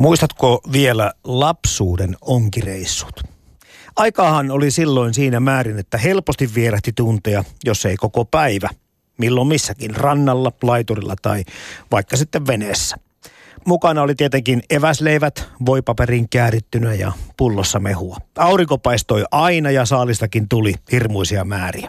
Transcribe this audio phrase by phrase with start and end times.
[0.00, 3.20] Muistatko vielä lapsuuden onkireissut?
[3.96, 8.68] Aikaahan oli silloin siinä määrin, että helposti vierähti tunteja, jos ei koko päivä.
[9.18, 11.44] Milloin missäkin, rannalla, laiturilla tai
[11.90, 12.96] vaikka sitten veneessä.
[13.66, 18.16] Mukana oli tietenkin eväsleivät, voipaperin käärittynä ja pullossa mehua.
[18.38, 21.88] Aurinko paistoi aina ja saalistakin tuli hirmuisia määriä.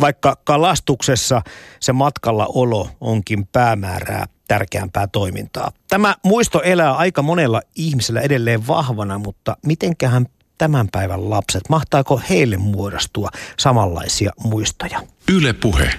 [0.00, 1.42] Vaikka kalastuksessa
[1.80, 5.72] se matkalla olo onkin päämäärää tärkeämpää toimintaa.
[5.88, 10.26] Tämä muisto elää aika monella ihmisellä edelleen vahvana, mutta mitenköhän
[10.58, 15.02] tämän päivän lapset, mahtaako heille muodostua samanlaisia muistoja?
[15.32, 15.90] Yle puhe.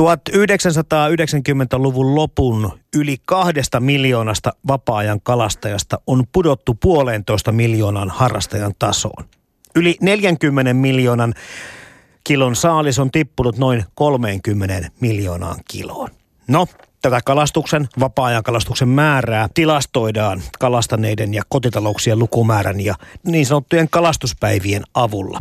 [0.00, 9.24] 1990-luvun lopun yli kahdesta miljoonasta vapaa-ajan kalastajasta on pudottu puolentoista miljoonan harrastajan tasoon.
[9.74, 11.34] Yli 40 miljoonan
[12.24, 16.08] kilon saalis on tippunut noin 30 miljoonaan kiloon.
[16.48, 16.66] No,
[17.02, 22.94] tätä kalastuksen, vapaa-ajan kalastuksen määrää tilastoidaan kalastaneiden ja kotitalouksien lukumäärän ja
[23.26, 25.40] niin sanottujen kalastuspäivien avulla.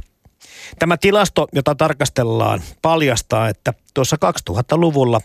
[0.79, 4.17] Tämä tilasto, jota tarkastellaan, paljastaa, että tuossa
[4.49, 5.21] 2000-luvulla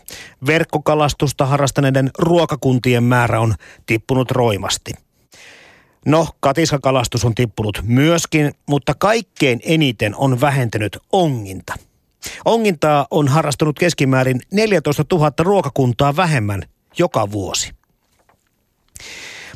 [0.47, 4.93] verkkokalastusta harrastaneiden ruokakuntien määrä on tippunut roimasti.
[6.05, 11.73] No, katiskakalastus on tippunut myöskin, mutta kaikkein eniten on vähentynyt onginta.
[12.45, 16.63] Ongintaa on harrastunut keskimäärin 14 000 ruokakuntaa vähemmän
[16.97, 17.71] joka vuosi.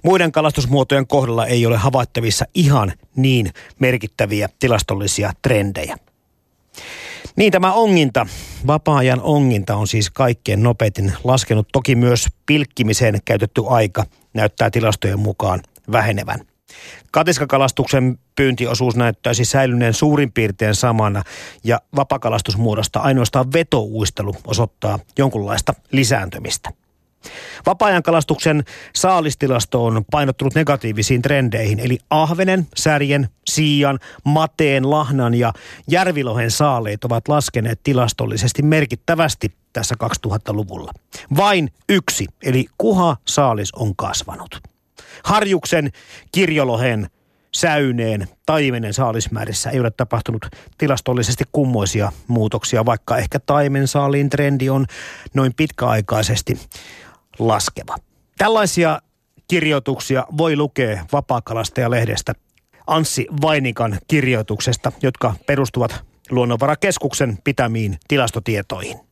[0.04, 5.98] Muiden kalastusmuotojen kohdalla ei ole havaittavissa ihan niin merkittäviä tilastollisia trendejä.
[7.36, 8.28] Niin tämä onginta,
[8.68, 11.68] vapaa-ajan onginta on siis kaikkein nopeiten laskenut.
[11.72, 15.60] Toki myös pilkkimiseen käytetty aika näyttää tilastojen mukaan
[15.92, 16.40] vähenevän.
[17.12, 21.24] Katiskakalastuksen pyyntiosuus näyttäisi säilyneen suurin piirtein samana
[21.64, 26.70] ja vapakalastusmuodosta ainoastaan vetouistelu osoittaa jonkunlaista lisääntymistä.
[27.66, 28.64] Vapaa-ajan kalastuksen
[28.96, 35.54] saalistilasto on painottunut negatiivisiin trendeihin, eli ahvenen, särjen, siian, mateen, lahnan ja
[35.88, 40.92] järvilohen saaleet ovat laskeneet tilastollisesti merkittävästi tässä 2000-luvulla.
[41.38, 44.71] Vain yksi, eli kuha saalis on kasvanut.
[45.24, 45.92] Harjuksen,
[46.32, 47.08] kirjolohen,
[47.54, 50.46] säyneen, taimenen saalismäärissä ei ole tapahtunut
[50.78, 54.86] tilastollisesti kummoisia muutoksia, vaikka ehkä taimen saaliin trendi on
[55.34, 56.60] noin pitkäaikaisesti
[57.40, 57.96] laskeva.
[58.38, 59.02] Tällaisia
[59.48, 62.34] kirjoituksia voi lukea Vapaakalastaja-lehdestä
[62.88, 69.11] Anssi Vainikan kirjoituksesta, jotka perustuvat Luonnonvarakeskuksen pitämiin tilastotietoihin.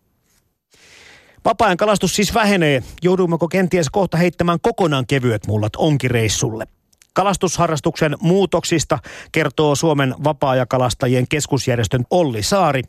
[1.45, 2.83] Vapaa-ajan kalastus siis vähenee.
[3.01, 6.65] Joudummeko kenties kohta heittämään kokonaan kevyet mullat onkireissulle?
[7.13, 8.99] Kalastusharrastuksen muutoksista
[9.31, 12.81] kertoo Suomen vapaa-ajakalastajien keskusjärjestön Olli Saari.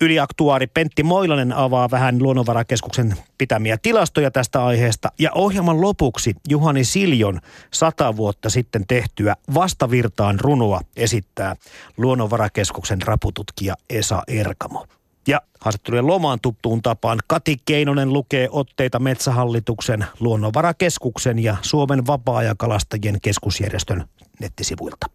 [0.00, 5.12] Yliaktuaari Pentti Moilanen avaa vähän Luonnonvarakeskuksen pitämiä tilastoja tästä aiheesta.
[5.18, 7.40] Ja ohjelman lopuksi Juhani Siljon
[7.72, 11.56] sata vuotta sitten tehtyä vastavirtaan runoa esittää
[11.96, 14.86] Luonnonvarakeskuksen rapututkija Esa Erkamo.
[15.28, 24.04] Ja haastattelujen lomaan tuttuun tapaan Kati Keinonen lukee otteita Metsähallituksen, Luonnonvarakeskuksen ja Suomen vapaa-ajakalastajien keskusjärjestön
[24.40, 25.06] nettisivuilta.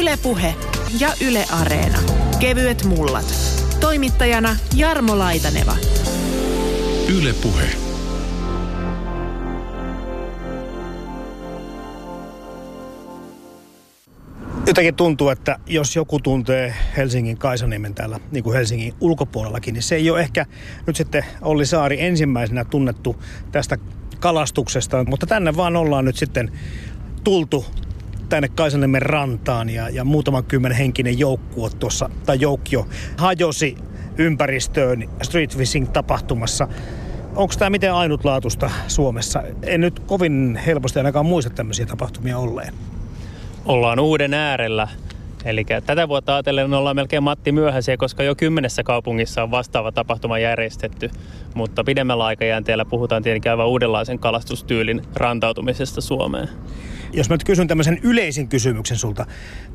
[0.00, 0.54] Ylepuhe
[1.00, 1.98] ja Yle Areena.
[2.38, 3.34] Kevyet mullat.
[3.80, 5.76] Toimittajana Jarmo Laitaneva.
[7.18, 7.34] Yle
[14.68, 19.94] Jotenkin tuntuu, että jos joku tuntee Helsingin Kaisaniemen täällä, niin kuin Helsingin ulkopuolellakin, niin se
[19.94, 20.46] ei ole ehkä
[20.86, 23.76] nyt sitten Olli Saari ensimmäisenä tunnettu tästä
[24.20, 26.52] kalastuksesta, mutta tänne vaan ollaan nyt sitten
[27.24, 27.66] tultu
[28.28, 33.76] tänne Kaisaniemen rantaan ja, ja muutaman kymmenen henkinen joukkue tuossa, tai joukkio, hajosi
[34.18, 36.68] ympäristöön Street Fishing-tapahtumassa.
[37.36, 39.42] Onko tämä miten ainutlaatuista Suomessa?
[39.62, 42.74] En nyt kovin helposti ainakaan muista tämmöisiä tapahtumia olleen.
[43.68, 44.88] Ollaan uuden äärellä.
[45.44, 50.38] Eli tätä vuotta ajatellen ollaan melkein Matti myöhäisiä, koska jo kymmenessä kaupungissa on vastaava tapahtuma
[50.38, 51.10] järjestetty.
[51.54, 56.48] Mutta pidemmällä aikajänteellä puhutaan tietenkin aivan uudenlaisen kalastustyylin rantautumisesta Suomeen.
[57.12, 59.26] Jos mä nyt kysyn tämmöisen yleisin kysymyksen sulta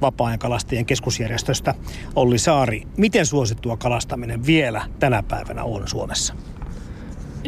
[0.02, 1.74] vapaa-ajan kalastajien keskusjärjestöstä,
[2.16, 6.34] Olli Saari, miten suosittua kalastaminen vielä tänä päivänä on Suomessa?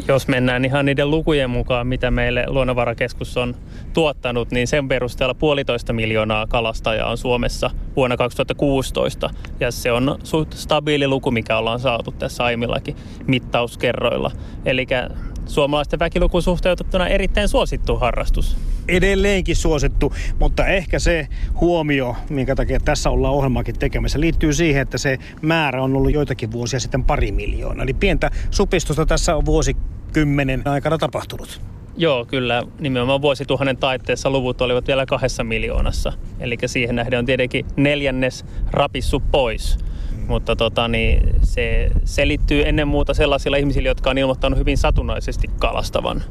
[0.07, 3.55] Jos mennään ihan niiden lukujen mukaan, mitä meille Luonnonvarakeskus on
[3.93, 9.29] tuottanut, niin sen perusteella puolitoista miljoonaa kalastajaa on Suomessa vuonna 2016.
[9.59, 12.95] Ja se on suht stabiili luku, mikä ollaan saatu tässä aiemmillakin
[13.27, 14.31] mittauskerroilla.
[14.65, 14.85] Eli
[15.45, 18.57] suomalaisten väkilukuun suhteutettuna erittäin suosittu harrastus.
[18.87, 21.27] Edelleenkin suosittu, mutta ehkä se
[21.61, 26.51] huomio, minkä takia tässä ollaan ohjelmaakin tekemässä, liittyy siihen, että se määrä on ollut joitakin
[26.51, 27.83] vuosia sitten pari miljoonaa.
[27.83, 31.61] Eli pientä supistusta tässä on vuosikymmenen aikana tapahtunut.
[31.97, 32.63] Joo, kyllä.
[32.79, 36.13] Nimenomaan vuosituhannen taitteessa luvut olivat vielä kahdessa miljoonassa.
[36.39, 39.77] Eli siihen nähden on tietenkin neljännes rapissu pois.
[40.27, 46.23] Mutta tota, niin se selittyy ennen muuta sellaisilla ihmisillä, jotka on ilmoittanut hyvin satunnaisesti kalastavan.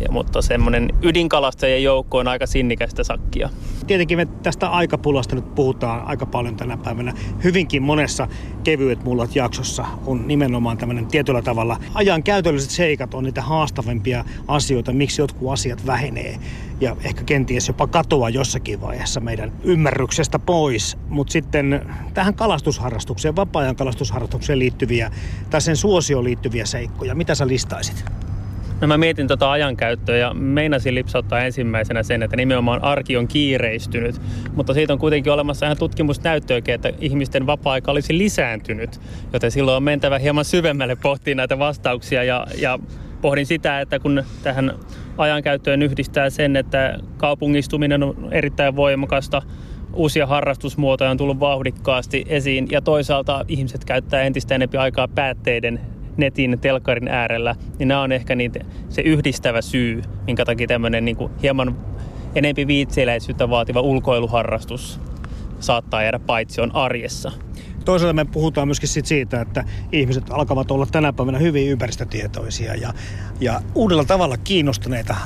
[0.00, 3.50] Ja, mutta semmoinen ydinkalastajien joukko on aika sinnikästä sakkia.
[3.86, 7.12] Tietenkin me tästä aikapulasta nyt puhutaan aika paljon tänä päivänä.
[7.44, 8.28] Hyvinkin monessa
[8.64, 14.92] kevyet mullat jaksossa on nimenomaan tämmöinen tietyllä tavalla ajan käytölliset seikat on niitä haastavimpia asioita,
[14.92, 16.38] miksi jotkut asiat vähenee
[16.80, 20.98] ja ehkä kenties jopa katoaa jossakin vaiheessa meidän ymmärryksestä pois.
[21.08, 25.10] Mutta sitten tähän kalastusharrastukseen, vapaa-ajan kalastusharrastukseen liittyviä
[25.50, 28.04] tai sen suosioon liittyviä seikkoja, mitä sä listaisit?
[28.80, 34.20] No mä mietin tota ajankäyttöä ja meinasin lipsauttaa ensimmäisenä sen, että nimenomaan arki on kiireistynyt.
[34.54, 39.00] Mutta siitä on kuitenkin olemassa ihan tutkimusnäyttöäkin, että ihmisten vapaa-aika olisi lisääntynyt.
[39.32, 42.78] Joten silloin on mentävä hieman syvemmälle pohtiin näitä vastauksia ja, ja
[43.20, 44.74] pohdin sitä, että kun tähän
[45.18, 49.42] ajankäyttöön yhdistää sen, että kaupungistuminen on erittäin voimakasta,
[49.92, 55.80] uusia harrastusmuotoja on tullut vauhdikkaasti esiin ja toisaalta ihmiset käyttää entistä enemmän aikaa päätteiden
[56.16, 61.16] netin, telkarin äärellä, niin nämä on ehkä niitä, se yhdistävä syy, minkä takia tämmöinen niin
[61.16, 61.76] kuin hieman
[62.34, 65.00] enempi viitseiläisyyttä vaativa ulkoiluharrastus
[65.60, 67.32] saattaa jäädä paitsi on arjessa.
[67.86, 72.94] Toisaalta me puhutaan myöskin sit siitä, että ihmiset alkavat olla tänä päivänä hyvin ympäristötietoisia ja,
[73.40, 75.16] ja uudella tavalla kiinnostuneita.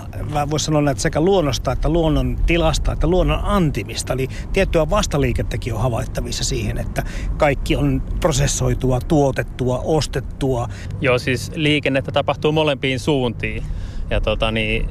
[0.50, 4.12] Voisi sanoa että sekä luonnosta että luonnon tilasta että luonnon antimista.
[4.12, 7.02] Eli tiettyä vastaliikettäkin on havaittavissa siihen, että
[7.36, 10.68] kaikki on prosessoitua, tuotettua, ostettua.
[11.00, 13.62] Joo, siis liikennettä tapahtuu molempiin suuntiin.
[14.10, 14.88] Ja tota niin,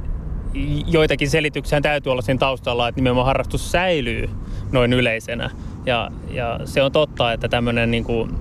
[0.87, 4.29] joitakin selityksiä täytyy olla sen taustalla, että nimenomaan harrastus säilyy
[4.71, 5.49] noin yleisenä.
[5.85, 8.35] Ja, ja se on totta, että tämmöinen niin kuin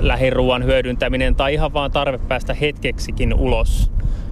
[0.00, 3.90] lähiruuan hyödyntäminen tai ihan vaan tarve päästä hetkeksikin ulos,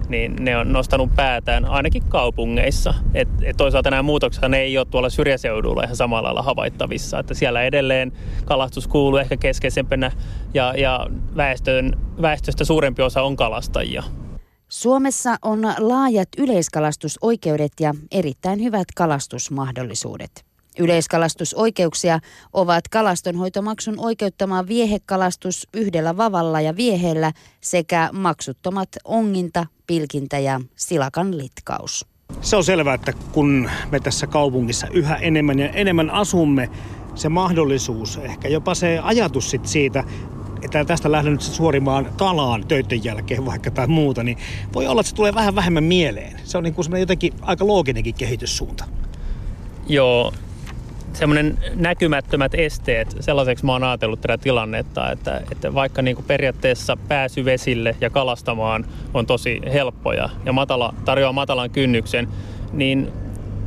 [0.09, 2.93] niin ne on nostanut päätään ainakin kaupungeissa.
[3.13, 7.19] Et, et toisaalta nämä muutokset ne ei ole tuolla syrjäseudulla ihan samalla lailla havaittavissa.
[7.19, 8.11] Että siellä edelleen
[8.45, 10.11] kalastus kuuluu ehkä keskeisempänä
[10.53, 14.03] ja, ja väestön, väestöstä suurempi osa on kalastajia.
[14.69, 20.54] Suomessa on laajat yleiskalastusoikeudet ja erittäin hyvät kalastusmahdollisuudet.
[20.79, 22.19] Yleiskalastusoikeuksia
[22.53, 27.31] ovat kalastonhoitomaksun oikeuttama viehekalastus yhdellä vavalla ja vieheellä
[27.61, 32.05] sekä maksuttomat onginta, pilkintä ja silakan litkaus.
[32.41, 36.69] Se on selvää, että kun me tässä kaupungissa yhä enemmän ja enemmän asumme,
[37.15, 40.03] se mahdollisuus, ehkä jopa se ajatus sit siitä,
[40.61, 44.37] että tästä lähden nyt suorimaan kalaan töiden jälkeen vaikka tai muuta, niin
[44.73, 46.39] voi olla, että se tulee vähän vähemmän mieleen.
[46.43, 48.85] Se on niin kuin jotenkin aika looginenkin kehityssuunta.
[49.87, 50.33] Joo,
[51.15, 56.97] semmoinen näkymättömät esteet, sellaiseksi mä oon ajatellut tätä tilannetta, että, että vaikka niin kuin periaatteessa
[57.07, 62.27] pääsy vesille ja kalastamaan on tosi helppoja ja matala, tarjoaa matalan kynnyksen,
[62.73, 63.11] niin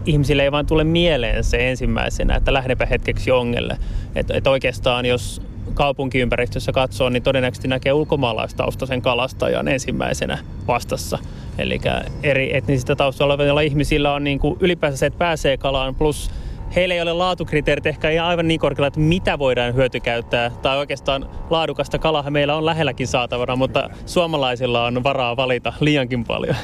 [0.06, 3.77] ihmisille ei vaan tule mieleen se ensimmäisenä, että lähdepä hetkeksi ongelle.
[4.15, 5.43] Että et oikeastaan jos
[5.75, 11.19] kaupunkiympäristössä katsoo, niin todennäköisesti näkee ulkomaalaistaustaisen kalastajan ensimmäisenä vastassa.
[11.59, 11.81] Eli
[12.23, 16.31] eri etnisistä taustalla olevilla ihmisillä on niin kuin ylipäänsä se, että pääsee kalaan, plus
[16.75, 20.50] heillä ei ole laatukriteerit ehkä ihan aivan niin korkealla, että mitä voidaan hyötykäyttää.
[20.50, 26.56] Tai oikeastaan laadukasta kalaa meillä on lähelläkin saatavana, mutta suomalaisilla on varaa valita liiankin paljon.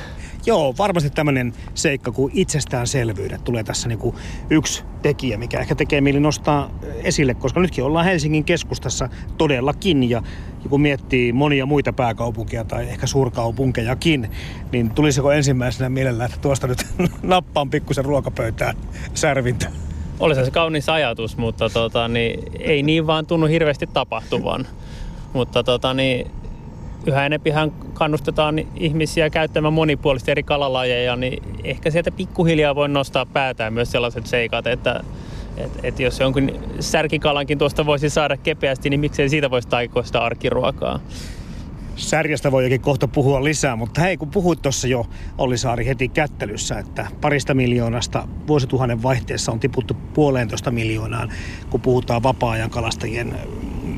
[0.46, 4.16] Joo, varmasti tämmöinen seikka kuin itsestäänselvyydet tulee tässä niin kuin
[4.50, 6.70] yksi tekijä, mikä ehkä tekee mieli nostaa
[7.02, 9.08] esille, koska nytkin ollaan Helsingin keskustassa
[9.38, 10.22] todellakin ja
[10.68, 14.30] kun miettii monia muita pääkaupunkia tai ehkä suurkaupunkejakin,
[14.72, 16.86] niin tulisiko ensimmäisenä mielellä, että tuosta nyt
[17.22, 18.76] nappaan pikkusen ruokapöytään
[19.14, 19.70] särvintä?
[20.20, 24.66] Olisi se kaunis ajatus, mutta tota, niin, ei niin vaan tunnu hirveästi tapahtuvan.
[25.32, 26.30] Mutta tota, niin,
[27.06, 33.72] yhä enempihän kannustetaan ihmisiä käyttämään monipuolisesti eri kalalajeja, niin ehkä sieltä pikkuhiljaa voi nostaa päätään
[33.72, 35.00] myös sellaiset seikat, että
[35.56, 40.20] et, et jos jonkun särkikalankin tuosta voisi saada kepeästi, niin miksei siitä voisi taikoa sitä
[40.20, 41.00] arkiruokaa.
[41.96, 45.06] Särjästä voi jokin kohta puhua lisää, mutta hei, kun puhuit tuossa jo
[45.38, 51.32] Olli heti kättelyssä, että parista miljoonasta vuosituhannen vaihteessa on tiputtu puoleentoista miljoonaan,
[51.70, 53.34] kun puhutaan vapaa-ajan kalastajien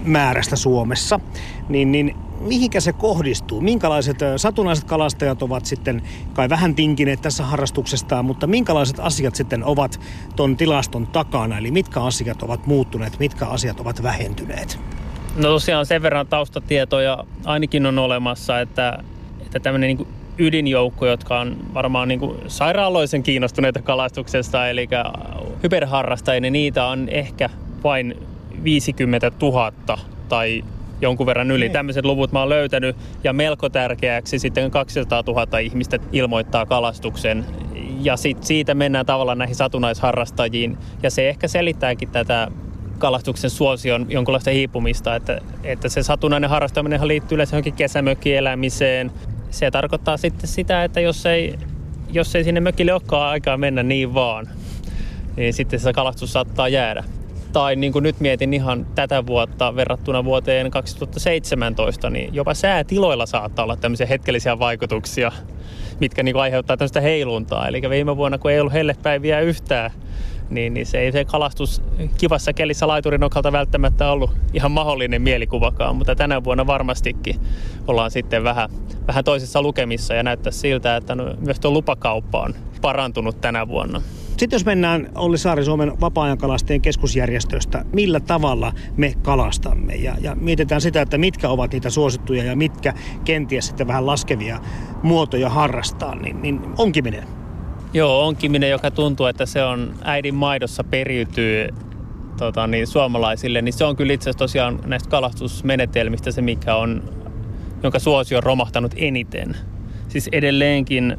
[0.04, 1.20] määrästä Suomessa,
[1.68, 3.60] niin, niin mihinkä se kohdistuu?
[3.60, 10.00] Minkälaiset satunnaiset kalastajat ovat sitten kai vähän tinkineet tässä harrastuksestaan, mutta minkälaiset asiat sitten ovat
[10.36, 11.58] ton tilaston takana?
[11.58, 14.78] Eli mitkä asiat ovat muuttuneet, mitkä asiat ovat vähentyneet?
[15.36, 18.98] No tosiaan sen verran taustatietoja ainakin on olemassa, että,
[19.40, 24.88] että tämmöinen niin ydinjoukko, jotka on varmaan niin sairaaloisen kiinnostuneita kalastuksesta, eli
[25.62, 27.50] hyperharrastajia, niin niitä on ehkä
[27.84, 28.16] vain
[28.64, 29.72] 50 000
[30.28, 30.64] tai
[31.00, 31.68] jonkun verran yli.
[31.68, 37.44] Tämmöiset luvut mä oon löytänyt ja melko tärkeäksi sitten 200 000 ihmistä ilmoittaa kalastuksen
[38.02, 42.48] ja sit siitä mennään tavallaan näihin satunnaisharrastajiin ja se ehkä selittääkin tätä
[42.98, 49.12] kalastuksen suosion jonkunlaista hiipumista, että, että se satunnainen harrastaminen liittyy yleensä johonkin kesämökkielämiseen.
[49.50, 51.58] Se tarkoittaa sitten sitä, että jos ei,
[52.12, 54.48] jos ei sinne mökille olekaan aikaa mennä niin vaan,
[55.36, 57.04] niin sitten se kalastus saattaa jäädä.
[57.52, 63.62] Tai niin kuin nyt mietin ihan tätä vuotta verrattuna vuoteen 2017, niin jopa säätiloilla saattaa
[63.62, 65.32] olla tämmöisiä hetkellisiä vaikutuksia,
[66.00, 67.68] mitkä niin kuin aiheuttaa tämmöistä heiluntaa.
[67.68, 69.90] Eli viime vuonna, kun ei ollut hellepäiviä yhtään,
[70.50, 71.82] niin, niin se ei se kalastus
[72.18, 77.40] kivassa kelissä laiturin okalta välttämättä ollut ihan mahdollinen mielikuvakaan, mutta tänä vuonna varmastikin
[77.86, 78.68] ollaan sitten vähän,
[79.08, 84.02] vähän toisessa lukemissa ja näyttää siltä, että no, myös tuo lupakauppa on parantunut tänä vuonna.
[84.36, 90.80] Sitten jos mennään Olli Saari Suomen vapaa-ajankalastajien keskusjärjestöstä, millä tavalla me kalastamme ja, ja mietitään
[90.80, 94.60] sitä, että mitkä ovat niitä suosittuja ja mitkä kenties sitten vähän laskevia
[95.02, 97.45] muotoja harrastaa, niin, niin onkiminen.
[97.96, 101.68] Joo, onkiminen, joka tuntuu, että se on äidin maidossa periytyy
[102.36, 107.02] tota, niin, suomalaisille, niin se on kyllä itse asiassa tosiaan näistä kalastusmenetelmistä se, mikä on,
[107.82, 109.56] jonka suosio on romahtanut eniten.
[110.08, 111.16] Siis edelleenkin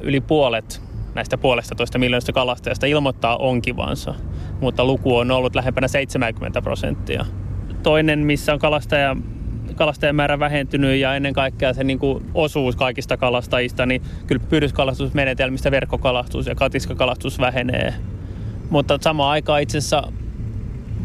[0.00, 0.82] yli puolet
[1.14, 4.14] näistä puolesta toista miljoonasta kalastajasta ilmoittaa onkivansa,
[4.60, 7.24] mutta luku on ollut lähempänä 70 prosenttia.
[7.82, 9.16] Toinen, missä on kalastaja
[9.74, 16.46] kalastajamäärä vähentynyt ja ennen kaikkea se niin kuin osuus kaikista kalastajista, niin kyllä pyydyskalastusmenetelmistä verkkokalastus
[16.46, 17.94] ja katiskakalastus vähenee.
[18.70, 20.12] Mutta samaan aikaan itse asiassa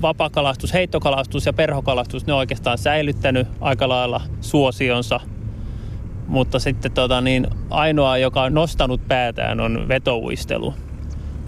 [0.01, 5.19] vapakalastus, heittokalastus ja perhokalastus, ne on oikeastaan säilyttänyt aika lailla suosionsa.
[6.27, 10.73] Mutta sitten tota, niin ainoa, joka on nostanut päätään, on vetouistelu.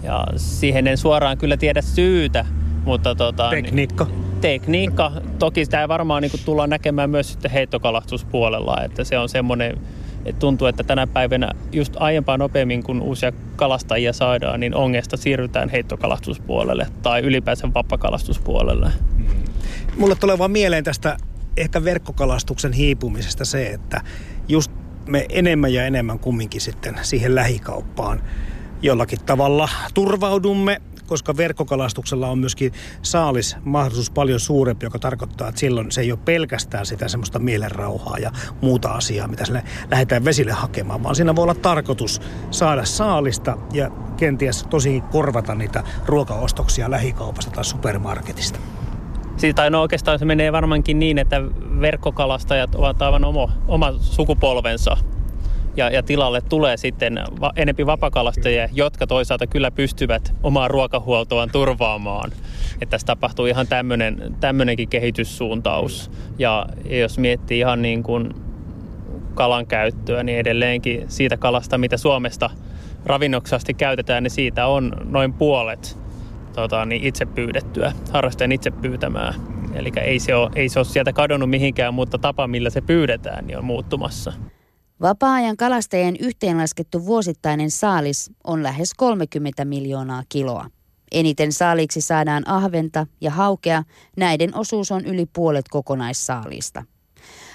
[0.02, 2.44] Ja siihen en suoraan kyllä tiedä syytä,
[2.84, 4.04] mutta tota, Tekniikka.
[4.04, 5.12] Niin, tekniikka.
[5.38, 9.78] Toki sitä varmaan niin tullaan näkemään myös sitten heittokalastuspuolella, että se on semmoinen,
[10.24, 15.68] että tuntuu, että tänä päivänä just aiempaa nopeammin, kun uusia kalastajia saadaan, niin ongesta siirrytään
[15.68, 18.90] heittokalastuspuolelle tai ylipäänsä vapakalastuspuolelle.
[19.96, 21.16] Mulle tulee vaan mieleen tästä
[21.56, 24.00] ehkä verkkokalastuksen hiipumisesta se, että
[24.48, 24.70] just
[25.06, 28.22] me enemmän ja enemmän kumminkin sitten siihen lähikauppaan
[28.82, 35.92] jollakin tavalla turvaudumme koska verkkokalastuksella on myöskin saalis mahdollisuus paljon suurempi, joka tarkoittaa, että silloin
[35.92, 38.30] se ei ole pelkästään sitä semmoista mielenrauhaa ja
[38.60, 42.20] muuta asiaa, mitä sille lähdetään vesille hakemaan, vaan siinä voi olla tarkoitus
[42.50, 48.58] saada saalista ja kenties tosi korvata niitä ruokaostoksia lähikaupasta tai supermarketista.
[49.36, 51.42] Siitä no oikeastaan se menee varmaankin niin, että
[51.80, 54.96] verkkokalastajat ovat aivan oma, oma sukupolvensa
[55.76, 62.32] ja, ja tilalle tulee sitten va, enempi vapakalastajia, jotka toisaalta kyllä pystyvät omaa ruokahuoltoaan turvaamaan.
[62.74, 66.10] Että tässä tapahtuu ihan tämmöinen, tämmöinenkin kehityssuuntaus.
[66.38, 68.34] Ja, ja jos miettii ihan niin kuin
[69.34, 72.50] kalan käyttöä, niin edelleenkin siitä kalasta, mitä Suomesta
[73.06, 75.98] ravinnoksasti käytetään, niin siitä on noin puolet
[76.54, 79.34] tota, niin itse pyydettyä, harrastajan itse pyytämää.
[79.74, 83.46] Eli ei se, ole, ei se ole sieltä kadonnut mihinkään, mutta tapa, millä se pyydetään,
[83.46, 84.32] niin on muuttumassa.
[85.04, 90.70] Vapaa-ajan kalastajien yhteenlaskettu vuosittainen saalis on lähes 30 miljoonaa kiloa.
[91.12, 93.82] Eniten saaliksi saadaan ahventa ja haukea,
[94.16, 96.84] näiden osuus on yli puolet kokonaissaalista.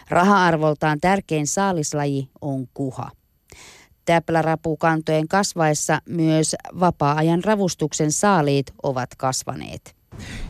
[0.10, 3.12] Raha-arvoltaan tärkein saalislaji on kuha.
[4.06, 9.99] Täplärapukantojen kasvaessa myös vapaa-ajan ravustuksen saaliit ovat kasvaneet.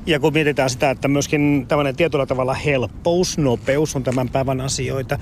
[0.06, 5.18] Ja kun mietitään sitä, että myöskin tämmöinen tietyllä tavalla helppous, nopeus on tämän päivän asioita.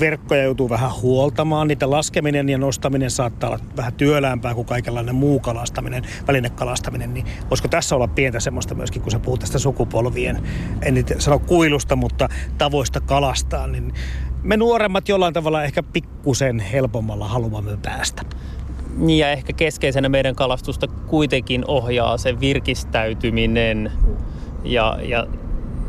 [0.00, 5.40] Verkkoja joutuu vähän huoltamaan, niitä laskeminen ja nostaminen saattaa olla vähän työläämpää kuin kaikenlainen muu
[5.40, 7.14] kalastaminen, välinekalastaminen.
[7.14, 10.42] Niin voisiko tässä olla pientä semmoista myöskin, kun sä puhut tästä sukupolvien,
[10.82, 12.28] en nyt sano kuilusta, mutta
[12.58, 13.92] tavoista kalastaa, niin
[14.42, 18.22] me nuoremmat jollain tavalla ehkä pikkusen helpommalla haluamme päästä.
[18.96, 23.92] Niin ja ehkä keskeisenä meidän kalastusta kuitenkin ohjaa se virkistäytyminen.
[24.64, 25.26] Ja, ja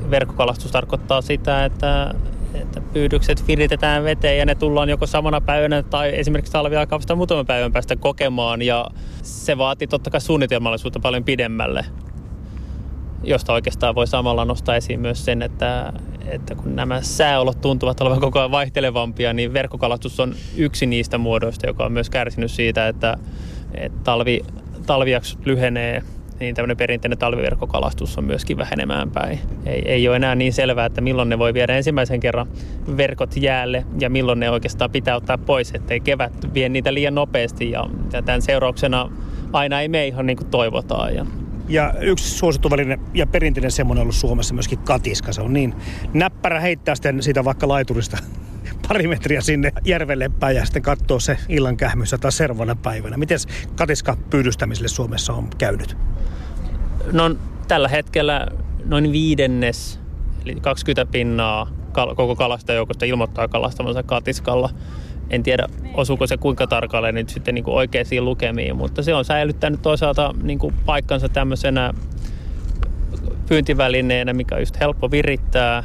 [0.09, 2.15] verkkokalastus tarkoittaa sitä, että,
[2.53, 7.71] että pyydykset viritetään veteen ja ne tullaan joko samana päivänä tai esimerkiksi talviaikaa muutaman päivän
[7.71, 8.61] päästä kokemaan.
[8.61, 8.87] Ja
[9.23, 11.85] se vaatii totta kai suunnitelmallisuutta paljon pidemmälle
[13.23, 15.93] josta oikeastaan voi samalla nostaa esiin myös sen, että,
[16.25, 21.67] että kun nämä sääolot tuntuvat olevan koko ajan vaihtelevampia, niin verkkokalastus on yksi niistä muodoista,
[21.67, 23.17] joka on myös kärsinyt siitä, että,
[23.73, 24.41] että talvi,
[24.85, 26.03] talvijaksot lyhenee,
[26.39, 29.39] niin tämmöinen perinteinen talviverkkokalastus on myöskin vähenemään päin.
[29.65, 32.47] Ei, ei ole enää niin selvää, että milloin ne voi viedä ensimmäisen kerran
[32.97, 37.71] verkot jäälle ja milloin ne oikeastaan pitää ottaa pois, ettei kevät vie niitä liian nopeasti
[37.71, 39.11] ja, ja tämän seurauksena
[39.53, 41.15] aina ei mene ihan niin kuin toivotaan.
[41.15, 41.25] Ja
[41.71, 45.33] Ja yksi suosittu väline ja perinteinen semmoinen on ollut Suomessa myöskin katiska.
[45.33, 45.75] Se on niin
[46.13, 48.17] näppärä heittää sitten siitä vaikka laiturista
[48.87, 53.17] pari metriä sinne järvelle päin ja sitten katsoo se illan kähmyssä tai servana päivänä.
[53.17, 53.39] Miten
[53.75, 55.97] katiska pyydystämiselle Suomessa on käynyt?
[57.11, 57.35] No
[57.67, 58.47] tällä hetkellä
[58.85, 59.99] noin viidennes,
[60.45, 61.67] eli 20 pinnaa
[62.15, 64.69] koko kalastajoukosta ilmoittaa kalastamansa katiskalla.
[65.31, 69.25] En tiedä, osuuko se kuinka tarkalleen nyt sitten niin kuin oikeisiin lukemiin, mutta se on
[69.25, 71.93] säilyttänyt toisaalta niin kuin paikkansa tämmöisenä
[73.47, 75.83] pyyntivälineenä, mikä on just helppo virittää,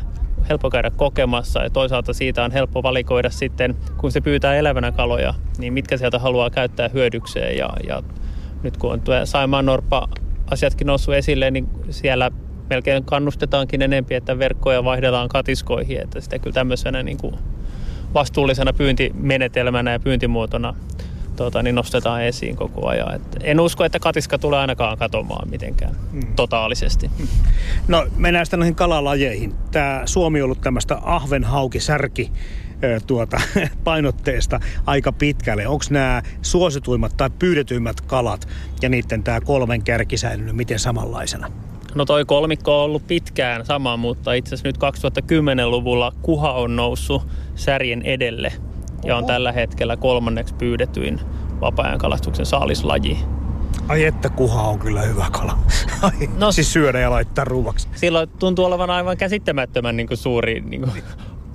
[0.48, 5.34] helppo käydä kokemassa ja toisaalta siitä on helppo valikoida sitten, kun se pyytää elävänä kaloja,
[5.58, 7.56] niin mitkä sieltä haluaa käyttää hyödykseen.
[7.56, 8.02] Ja, ja
[8.62, 10.08] nyt kun on tuo Saimaan Norppa
[10.50, 12.30] asiatkin noussut esille, niin siellä
[12.70, 17.34] melkein kannustetaankin enempi, että verkkoja vaihdellaan katiskoihin, että sitä kyllä tämmöisenä niin kuin
[18.16, 20.74] vastuullisena pyyntimenetelmänä ja pyyntimuotona
[21.36, 23.14] tuota, niin nostetaan esiin koko ajan.
[23.14, 26.36] Et en usko, että katiska tulee ainakaan katomaan mitenkään hmm.
[26.36, 27.10] totaalisesti.
[27.88, 29.54] No mennään sitten noihin kalalajeihin.
[29.70, 32.32] Tämä Suomi on ollut tämmöistä ahvenhauki, särki,
[33.06, 33.40] tuota,
[33.84, 35.66] painotteesta aika pitkälle.
[35.66, 38.48] Onko nämä suosituimmat tai pyydetyimmät kalat
[38.82, 41.50] ja niiden tämä kolmen kärki säilynyt miten samanlaisena?
[41.96, 47.22] No toi kolmikko on ollut pitkään sama, mutta itse asiassa nyt 2010-luvulla kuha on noussut
[47.54, 48.52] särjen edelle
[49.04, 51.20] ja on tällä hetkellä kolmanneksi pyydetyin
[51.60, 53.18] vapaa kalastuksen saalislaji.
[53.88, 55.58] Ai että kuha on kyllä hyvä kala.
[56.02, 57.88] Ai, no, siis syödä ja laittaa ruuaksi.
[57.94, 61.02] Silloin tuntuu olevan aivan käsittämättömän niin kuin suuri niin kuin,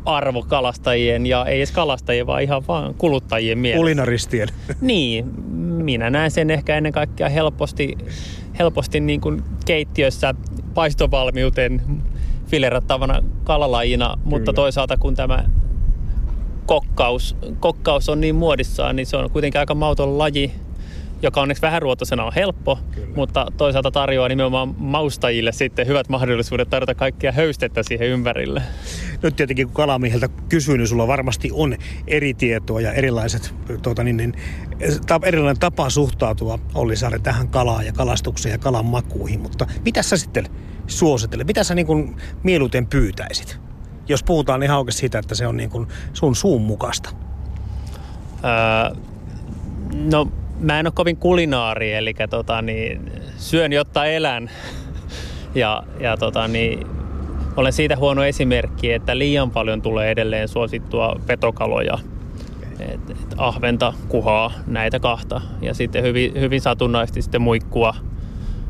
[0.05, 3.79] arvo kalastajien ja ei edes kalastajien, vaan ihan vaan kuluttajien mielestä.
[3.79, 4.47] Kulinaristien.
[4.81, 5.25] Niin,
[5.83, 7.97] minä näen sen ehkä ennen kaikkea helposti,
[8.59, 10.33] helposti niin kuin keittiössä
[10.73, 11.81] paistovalmiuteen
[12.47, 14.29] filerattavana kalalajina, Kyllä.
[14.29, 15.43] mutta toisaalta kun tämä
[16.65, 20.51] kokkaus, kokkaus on niin muodissaan, niin se on kuitenkin aika mauton laji,
[21.21, 23.15] joka onneksi vähäruotoisena on helppo, Kyllä.
[23.15, 28.61] mutta toisaalta tarjoaa nimenomaan maustajille sitten hyvät mahdollisuudet tarjota kaikkia höystettä siihen ympärille.
[29.23, 31.75] Nyt tietenkin kun kalamieheltä kysyy, niin sulla varmasti on
[32.07, 34.33] eri tietoa ja erilaiset, tuota, niin, niin,
[35.07, 40.03] ta, erilainen tapa suhtautua Olli Saari tähän kalaan ja kalastukseen ja kalan makuihin, mutta mitä
[40.03, 40.47] sä sitten
[40.87, 41.47] suosittelet?
[41.47, 43.59] Mitä sä niin kuin mieluiten pyytäisit?
[44.07, 47.09] Jos puhutaan niin hauke siitä, että se on niin kuin sun suun mukaista.
[48.43, 48.95] Öö,
[49.93, 50.27] no
[50.61, 54.49] mä en ole kovin kulinaari, eli tota, niin, syön jotta elän.
[55.55, 56.87] ja, ja tota, niin,
[57.55, 61.99] olen siitä huono esimerkki, että liian paljon tulee edelleen suosittua petokaloja.
[62.79, 65.41] Et, et ahventa, kuhaa, näitä kahta.
[65.61, 67.95] Ja sitten hyvin, hyvin satunnaisesti sitten muikkua.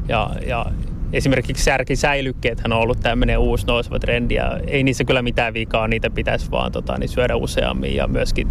[0.07, 0.65] Ja, ja
[1.13, 4.35] esimerkiksi särkisäilykkeet on ollut tämmöinen uusi nouseva trendi.
[4.35, 7.95] Ja ei niissä kyllä mitään vikaa, niitä pitäisi vaan tota, niin syödä useammin.
[7.95, 8.47] Ja myöskin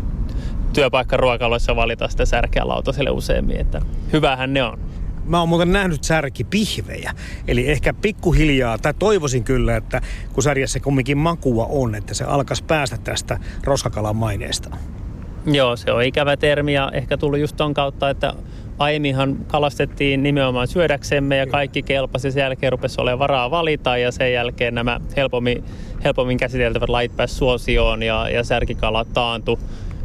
[0.72, 3.80] työpaikkaruokaloissa valita sitä särkeä lautaselle useammin, että
[4.12, 4.78] hyvähän ne on.
[5.24, 7.12] Mä oon muuten nähnyt särkipihvejä.
[7.48, 10.00] Eli ehkä pikkuhiljaa, tai toivoisin kyllä, että
[10.33, 14.70] kun sarjassa kumminkin makua on, että se alkaisi päästä tästä roskakalan maineesta.
[15.46, 18.35] Joo, se on ikävä termi ja ehkä tullut just ton kautta, että
[18.78, 22.33] aiemminhan kalastettiin nimenomaan syödäksemme ja kaikki kelpasi.
[22.33, 25.64] Sen jälkeen rupesi olemaan varaa valita ja sen jälkeen nämä helpommin,
[26.04, 29.59] helpommin käsiteltävät lait pääsivät suosioon ja, ja särkikalat taantu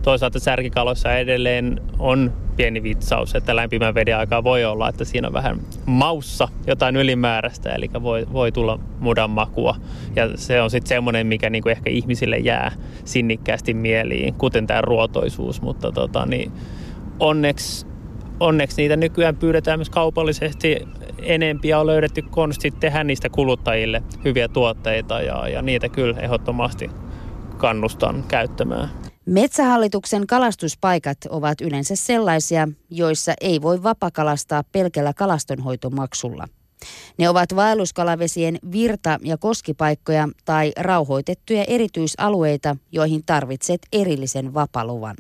[0.06, 5.34] toisaalta särkikaloissa edelleen on pieni vitsaus, että lämpimän veden aikaa voi olla, että siinä on
[5.34, 9.76] vähän maussa jotain ylimääräistä, eli voi, voi tulla mudan makua.
[10.15, 12.72] Ja se on sitten semmoinen, mikä niinku ehkä ihmisille jää
[13.06, 16.52] sinnikkäästi mieliin, kuten tämä ruotoisuus, mutta tota, niin
[17.20, 17.88] onneksi
[18.39, 20.88] onneksi niitä nykyään pyydetään myös kaupallisesti
[21.22, 26.89] enempi ja on löydetty konstit tehdä niistä kuluttajille hyviä tuotteita ja, ja niitä kyllä ehdottomasti
[27.58, 28.89] kannustan käyttämään.
[29.26, 36.48] Metsähallituksen kalastuspaikat ovat yleensä sellaisia, joissa ei voi vapakalastaa pelkällä kalastonhoitomaksulla.
[37.18, 45.16] Ne ovat vaelluskalavesien virta- ja koskipaikkoja tai rauhoitettuja erityisalueita, joihin tarvitset erillisen vapaluvan.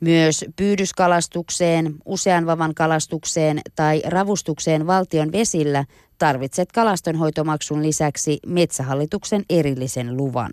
[0.00, 5.84] Myös pyydyskalastukseen, usean vavan kalastukseen tai ravustukseen valtion vesillä
[6.18, 10.52] tarvitset kalastonhoitomaksun lisäksi metsähallituksen erillisen luvan.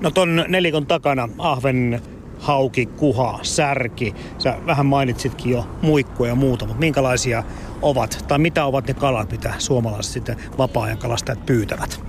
[0.00, 2.02] No ton nelikon takana ahven,
[2.40, 4.14] hauki, kuha, särki.
[4.38, 7.42] Sä vähän mainitsitkin jo muikkuja ja muuta, mutta minkälaisia
[7.82, 12.04] ovat, tai mitä ovat ne kalat, mitä suomalaiset sitten vapaa-ajan kalastajat pyytävät?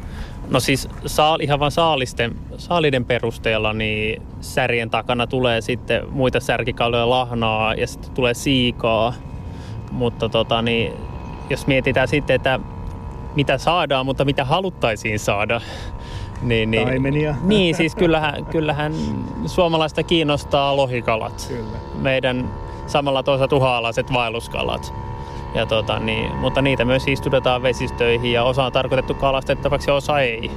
[0.49, 7.09] No siis saal, ihan vain saalisten, saaliden perusteella niin särjen takana tulee sitten muita särkikaloja,
[7.09, 9.13] lahnaa ja sitten tulee siikaa.
[9.91, 10.93] Mutta tota, niin,
[11.49, 12.59] jos mietitään sitten, että
[13.35, 15.61] mitä saadaan, mutta mitä haluttaisiin saada,
[16.41, 17.35] niin, niin, taimenia.
[17.43, 18.93] Niin, siis kyllähän, kyllähän
[19.45, 21.45] suomalaista kiinnostaa lohikalat.
[21.47, 21.77] Kyllä.
[21.95, 22.49] Meidän
[22.87, 24.93] samalla toisaalta tuhaalaiset vaelluskalat.
[25.55, 30.19] Ja tota, niin, mutta niitä myös istutetaan vesistöihin ja osa on tarkoitettu kalastettavaksi ja osa
[30.19, 30.51] ei.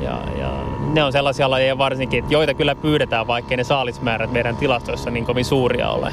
[0.00, 0.50] Ja, ja
[0.92, 5.26] ne on sellaisia lajeja varsinkin, että joita kyllä pyydetään, vaikkei ne saalismäärät meidän tilastoissa niin
[5.26, 6.12] kovin suuria ole.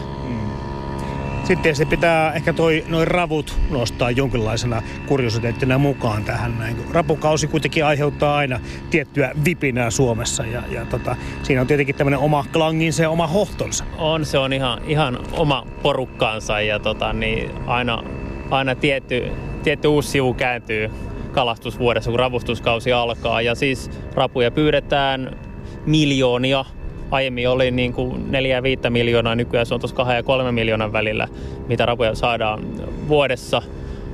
[1.48, 6.60] Sitten se pitää ehkä toi, noin ravut nostaa jonkinlaisena kuriositeettina mukaan tähän.
[6.60, 6.78] Näin.
[6.92, 12.46] Rapukausi kuitenkin aiheuttaa aina tiettyä vipinää Suomessa ja, ja tota, siinä on tietenkin tämmöinen oma
[12.54, 13.86] klanginsa ja oma hohtonsa.
[13.98, 18.04] On, se on ihan, ihan oma porukkaansa ja tota, niin aina,
[18.52, 19.32] aina tietty,
[19.64, 20.92] tietty uusi sivu kääntyy
[21.32, 23.42] kalastusvuodessa, kun ravustuskausi alkaa.
[23.42, 25.38] Ja siis rapuja pyydetään
[25.86, 26.66] miljoonia
[27.12, 30.94] aiemmin oli niin kuin 4 5 miljoonaa, nykyään se on tuossa 2 ja 3 miljoonan
[30.94, 31.28] välillä,
[31.68, 32.60] mitä rapuja saadaan
[33.08, 33.62] vuodessa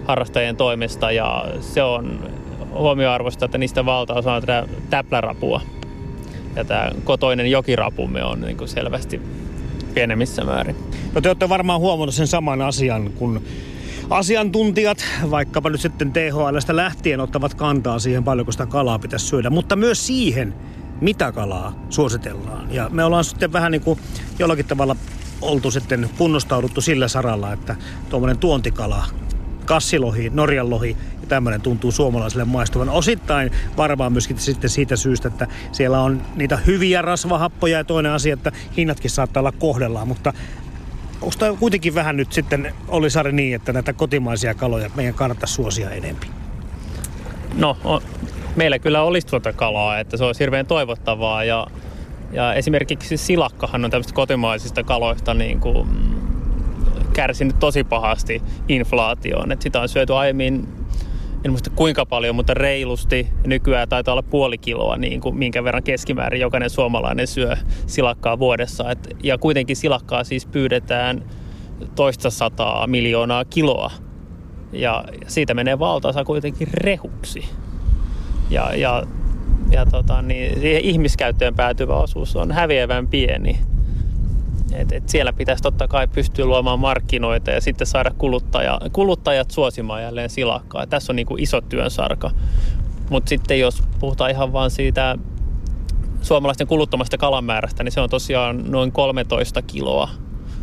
[0.06, 2.19] harrastajien toimesta ja se on
[2.73, 5.62] huomioarvosta, että niistä valtaosa on tätä täplärapua.
[6.56, 9.21] Ja tämä kotoinen jokirapumme on niin kuin selvästi
[9.93, 10.75] pienemmissä määrin.
[11.13, 13.41] No te olette varmaan huomannut sen saman asian, kun
[14.10, 19.75] asiantuntijat, vaikkapa nyt sitten THLstä lähtien, ottavat kantaa siihen, paljonko sitä kalaa pitäisi syödä, mutta
[19.75, 20.53] myös siihen,
[21.01, 22.73] mitä kalaa suositellaan.
[22.73, 23.99] Ja me ollaan sitten vähän niin kuin
[24.39, 24.95] jollakin tavalla
[25.41, 27.75] oltu sitten kunnostauduttu sillä saralla, että
[28.10, 29.06] tuommoinen tuontikala,
[29.65, 32.89] kassilohi, norjanlohi ja tämmöinen tuntuu suomalaisille maistuvan.
[32.89, 38.34] Osittain varmaan myöskin sitten siitä syystä, että siellä on niitä hyviä rasvahappoja ja toinen asia,
[38.34, 40.34] että hinnatkin saattaa olla kohdellaan, mutta
[41.21, 45.53] onko tämä kuitenkin vähän nyt sitten, oli Sari niin, että näitä kotimaisia kaloja meidän kannattaisi
[45.53, 46.27] suosia enempi?
[47.56, 47.77] No,
[48.55, 51.67] meillä kyllä olisi tuota kalaa, että se olisi hirveän toivottavaa ja,
[52.31, 56.13] ja esimerkiksi silakkahan on tämmöistä kotimaisista kaloista niin kuin mm,
[57.13, 59.51] kärsinyt tosi pahasti inflaatioon.
[59.51, 60.67] että sitä on syöty aiemmin
[61.45, 63.27] en muista kuinka paljon, mutta reilusti.
[63.45, 68.91] Nykyään taitaa olla puoli kiloa, niin kuin minkä verran keskimäärin jokainen suomalainen syö silakkaa vuodessa.
[68.91, 71.23] Et, ja kuitenkin silakkaa siis pyydetään
[71.95, 73.91] toista sataa miljoonaa kiloa.
[74.71, 77.45] Ja siitä menee valtaosa kuitenkin rehuksi
[78.53, 79.03] ja, ja,
[79.71, 83.59] ja tota, niin siihen ihmiskäyttöön päätyvä osuus on häviävän pieni.
[84.73, 90.01] Et, et siellä pitäisi totta kai pystyä luomaan markkinoita ja sitten saada kuluttaja, kuluttajat suosimaan
[90.01, 90.87] jälleen silakkaa.
[90.87, 92.31] Tässä on niin kuin iso työnsarka.
[93.09, 95.17] Mutta sitten jos puhutaan ihan vaan siitä
[96.21, 100.09] suomalaisten kuluttamasta kalamäärästä, niin se on tosiaan noin 13 kiloa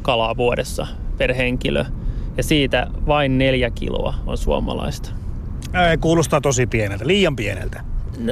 [0.02, 0.86] kalaa vuodessa
[1.18, 1.84] per henkilö.
[2.36, 5.19] Ja siitä vain neljä kiloa on suomalaista.
[6.00, 7.80] Kuulostaa tosi pieneltä, liian pieneltä.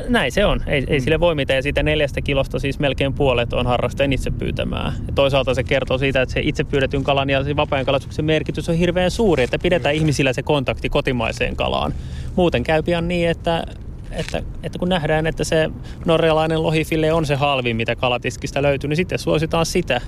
[0.08, 0.62] Näin se on.
[0.66, 1.56] Ei, ei sille voi mitään.
[1.56, 4.92] Ja siitä neljästä kilosta siis melkein puolet on harrastajan itse pyytämää.
[5.06, 8.74] Ja toisaalta se kertoo siitä, että se itse pyydetyn kalan ja vapaa kalastuksen merkitys on
[8.74, 11.94] hirveän suuri, että pidetään ihmisillä se kontakti kotimaiseen kalaan.
[12.36, 13.64] Muuten käy pian niin, että
[14.12, 15.70] että, että kun nähdään, että se
[16.04, 20.00] norjalainen lohifille on se halvin, mitä kalatiskistä löytyy, niin sitten suositaan sitä.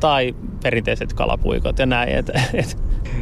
[0.00, 2.08] Tai perinteiset kalapuikot ja näin.
[2.08, 2.78] Et, et,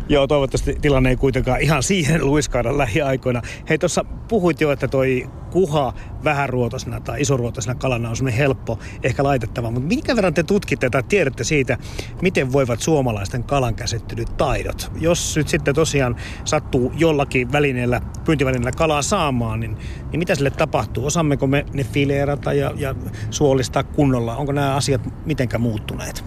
[0.09, 3.43] Joo, toivottavasti tilanne ei kuitenkaan ihan siihen luiskaada lähiaikoina.
[3.69, 9.25] Hei, tuossa puhuit jo, että toi kuha vähäruotoisena tai isoruotoisena kalana on semmoinen helppo, ehkä
[9.25, 9.71] laitettava.
[9.71, 11.79] Mutta minkä verran te tutkitte tai tiedätte siitä,
[12.23, 14.93] miten voivat suomalaisten kalankäsittelytaidot?
[15.01, 19.77] Jos nyt sitten tosiaan sattuu jollakin välineellä, pyyntivälineellä kalaa saamaan, niin,
[20.11, 21.07] niin mitä sille tapahtuu?
[21.07, 22.95] Osaammeko me ne fileerata ja, ja
[23.31, 24.37] suolistaa kunnolla?
[24.37, 26.25] Onko nämä asiat mitenkä muuttuneet?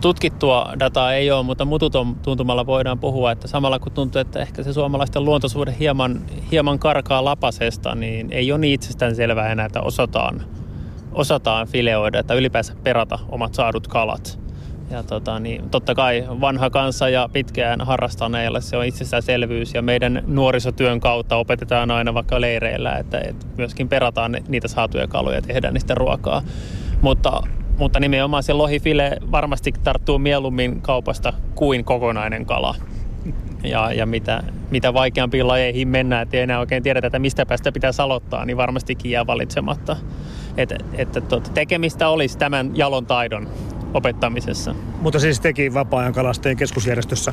[0.00, 4.62] Tutkittua dataa ei ole, mutta mututon tuntumalla voidaan puhua, että samalla kun tuntuu, että ehkä
[4.62, 6.20] se suomalaisten luontosuhde hieman,
[6.50, 10.44] hieman karkaa lapasesta, niin ei ole niin itsestään selvää enää, että osataan,
[11.12, 14.38] osataan fileoida, että ylipäänsä perata omat saadut kalat.
[14.90, 20.22] Ja tota, niin, totta kai vanha kansa ja pitkään harrastaneilla se on itsestäänselvyys ja meidän
[20.26, 25.74] nuorisotyön kautta opetetaan aina vaikka leireillä, että, että myöskin perataan niitä saatuja kaloja ja tehdään
[25.74, 26.42] niistä ruokaa.
[27.00, 27.42] Mutta
[27.78, 32.74] mutta nimenomaan se lohifile varmasti tarttuu mieluummin kaupasta kuin kokonainen kala.
[33.64, 37.72] Ja, ja mitä, mitä vaikeampiin lajeihin mennään, että ei enää oikein tiedetä, että mistä päästä
[37.72, 39.96] pitää aloittaa, niin varmastikin jää valitsematta.
[40.56, 43.48] Että et, et, tekemistä olisi tämän jalon taidon
[43.94, 44.74] opettamisessa.
[45.00, 47.32] Mutta siis teki vapaa-ajan kalastajien keskusjärjestössä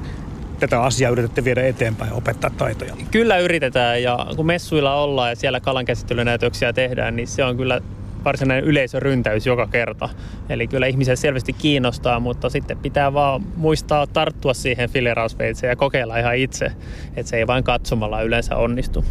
[0.60, 2.96] tätä asiaa yritätte viedä eteenpäin ja opettaa taitoja?
[3.12, 7.82] Kyllä yritetään ja kun messuilla ollaan ja siellä kalankäsittelynäytöksiä tehdään, niin se on kyllä
[8.26, 10.10] varsinainen yleisöryntäys joka kerta.
[10.50, 16.18] Eli kyllä ihmisiä selvästi kiinnostaa, mutta sitten pitää vaan muistaa tarttua siihen filerausveitseen ja kokeilla
[16.18, 16.72] ihan itse,
[17.16, 19.06] että se ei vain katsomalla yleensä onnistu.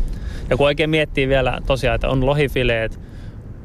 [0.51, 3.01] Ja kun oikein miettii vielä tosiaan, että on lohifileet,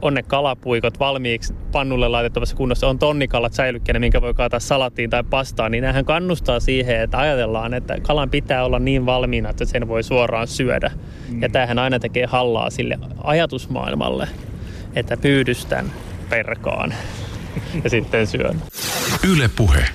[0.01, 5.23] on ne kalapuikot valmiiksi pannulle laitettavassa kunnossa, on tonnikalat säilykkeenä, minkä voi kaataa salattiin tai
[5.29, 9.87] pastaan, niin nämähän kannustaa siihen, että ajatellaan, että kalan pitää olla niin valmiina, että sen
[9.87, 10.91] voi suoraan syödä.
[11.29, 11.41] Mm.
[11.41, 14.27] Ja tämähän aina tekee hallaa sille ajatusmaailmalle
[14.95, 15.91] että pyydystän
[16.29, 16.93] perkaan
[17.83, 18.61] ja sitten syön.
[19.27, 19.85] Yle puhe.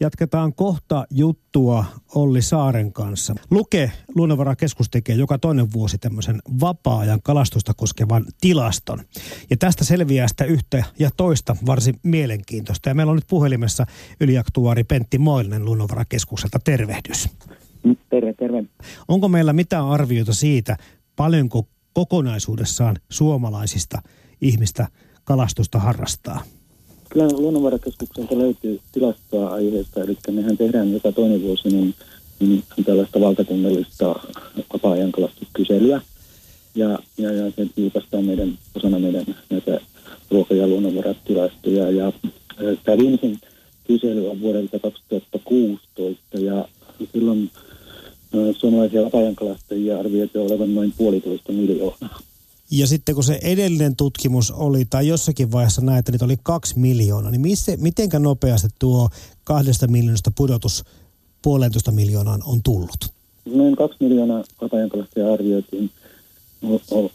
[0.00, 3.34] Jatketaan kohta juttua Olli Saaren kanssa.
[3.50, 9.00] Luke Luonnonvarakeskus tekee joka toinen vuosi tämmöisen vapaa-ajan kalastusta koskevan tilaston.
[9.50, 12.88] Ja tästä selviää sitä yhtä ja toista varsin mielenkiintoista.
[12.88, 13.86] Ja meillä on nyt puhelimessa
[14.20, 16.58] yliaktuaari Pentti Moilinen Luonnonvarakeskukselta.
[16.64, 17.28] Tervehdys.
[18.10, 18.64] Terve, terve.
[19.08, 20.76] Onko meillä mitään arvioita siitä,
[21.16, 21.66] paljonko
[21.96, 24.02] kokonaisuudessaan suomalaisista
[24.40, 24.88] ihmistä
[25.24, 26.42] kalastusta harrastaa?
[27.08, 31.94] Kyllä luonnonvarakeskukselta löytyy tilastoa aiheesta, eli mehän tehdään joka toinen vuosi niin,
[32.40, 34.14] niin tällaista valtakunnallista
[34.72, 36.00] vapaa-ajan kalastuskyselyä.
[36.74, 39.80] Ja, ja, ja se julkaistaan meidän, osana meidän näitä
[40.30, 41.90] ruoka- ja luonnonvaratilastoja.
[41.90, 42.12] Ja
[42.84, 43.38] tämä viimeisin
[43.86, 46.68] kysely on vuodelta 2016 ja
[47.12, 47.50] silloin
[48.58, 52.20] suomalaisia vapaa-ajan kalastajia arvioitu olevan noin puolitoista miljoonaa.
[52.70, 56.78] Ja sitten kun se edellinen tutkimus oli, tai jossakin vaiheessa näet, että niitä oli kaksi
[56.78, 59.08] miljoonaa, niin missä, mitenkä nopeasti tuo
[59.44, 60.84] kahdesta miljoonasta pudotus
[61.42, 63.12] puolentoista miljoonaan on tullut?
[63.44, 65.90] Noin kaksi miljoonaa vapaa-ajankalastajaa arvioitiin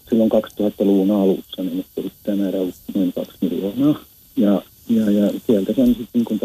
[0.10, 4.00] silloin 2000-luvun alussa, niin nyt tämä määrä on noin kaksi miljoonaa.
[4.38, 6.40] Ja, ja, ja sieltä se on sitten niin kuin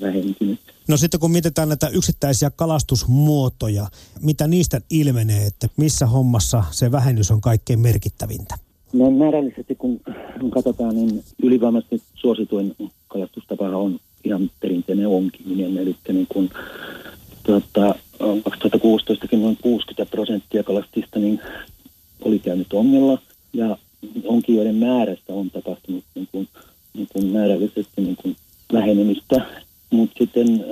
[0.00, 0.60] vähentynyt.
[0.88, 3.86] No sitten kun mietitään näitä yksittäisiä kalastusmuotoja,
[4.20, 8.54] mitä niistä ilmenee, että missä hommassa se vähennys on kaikkein merkittävintä?
[8.92, 10.00] No määrällisesti kun
[10.50, 12.76] katsotaan, niin ylivoimaisesti suosituin
[13.08, 15.78] kalastustapa on ihan perinteinen onkiminen.
[15.78, 16.50] Eli niin kun,
[17.42, 17.94] tuota,
[18.44, 21.40] 2016 noin 60 prosenttia kalastista niin
[22.20, 23.18] oli käynyt ongella
[23.52, 23.76] ja
[24.24, 26.48] onkijoiden määrästä on tapahtunut niin kuin,
[26.94, 28.36] niin kuin määrällisesti niin kuin
[28.72, 29.46] vähenemistä
[29.92, 30.64] mutta sitten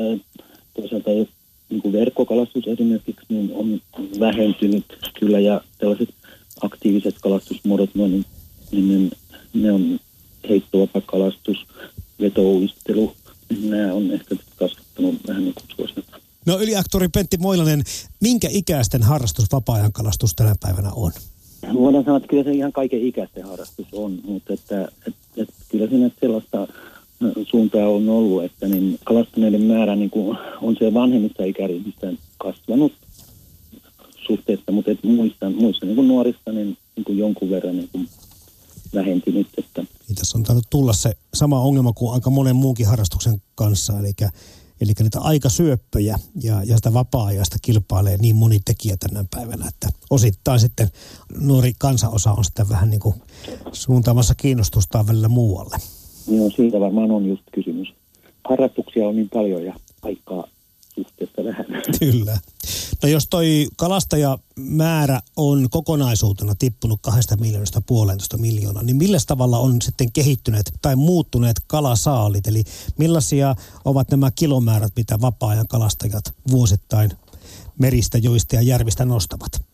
[0.74, 1.28] toisaalta jos
[1.70, 3.80] niin kuin verkkokalastus esimerkiksi niin on
[4.20, 4.84] vähentynyt
[5.20, 6.08] kyllä ja tällaiset
[6.60, 8.24] aktiiviset kalastusmuodot, no, niin,
[8.72, 9.10] niin ne,
[9.62, 10.00] ne on
[10.48, 11.66] heittovapakalastus,
[12.20, 13.14] vetouistelu,
[13.62, 15.70] nämä on ehkä kasvattanut vähän niin kuin.
[16.46, 17.82] No yliaktori Pentti Moilanen,
[18.20, 21.12] minkä ikäisten harrastus vapaa-ajan kalastus tänä päivänä on?
[21.74, 25.86] Voidaan sanoa, että kyllä se ihan kaiken ikäisten harrastus on, mutta että, että, että kyllä
[25.86, 26.68] siinä sellaista
[27.50, 32.92] suuntaa on ollut, että niin kalastuneiden määrä niin kuin on se vanhemmista ikäryhmistä kasvanut
[34.26, 38.08] suhteessa, mutta et muissa, muissa niin kuin nuorista niin, niin kuin jonkun verran niin kuin
[38.94, 39.46] vähentynyt.
[39.58, 39.82] Että.
[40.08, 44.12] Niin tässä on tainnut tulla se sama ongelma kuin aika monen muunkin harrastuksen kanssa, eli,
[44.80, 50.60] eli niitä aikasyöppöjä ja, ja sitä vapaa-ajasta kilpailee niin moni tekijä tänä päivänä, että osittain
[50.60, 50.90] sitten
[51.38, 53.14] nuori kansanosa on sitten vähän niin kuin
[53.72, 55.76] suuntaamassa kiinnostustaan välillä muualle.
[56.30, 57.88] Niin siitä varmaan on just kysymys.
[58.48, 60.46] Harrastuksia on niin paljon ja aikaa
[60.94, 61.66] suhteessa vähän.
[62.00, 62.38] Kyllä.
[63.02, 69.82] No jos toi kalastajamäärä on kokonaisuutena tippunut kahdesta miljoonasta puolentoista miljoonaa, niin millä tavalla on
[69.82, 72.46] sitten kehittyneet tai muuttuneet kalasaalit?
[72.46, 72.64] Eli
[72.98, 77.10] millaisia ovat nämä kilomäärät, mitä vapaa-ajan kalastajat vuosittain
[77.78, 79.69] meristä, joista ja järvistä nostavat?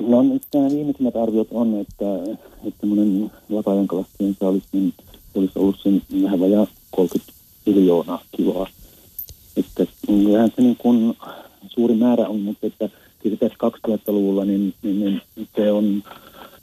[0.00, 2.04] No nyt nämä viimeisimmät arviot on, että,
[2.64, 4.94] että tämmöinen vapaa-ajan kalastajien saalis niin
[5.34, 7.32] olisi ollut sen vähän vajaa 30
[7.66, 8.68] miljoonaa kiloa.
[9.56, 11.16] Että kyllähän se niin kuin
[11.68, 12.88] suuri määrä on, mutta että
[13.38, 15.00] tässä 2000-luvulla niin, niin,
[15.36, 16.02] niin se on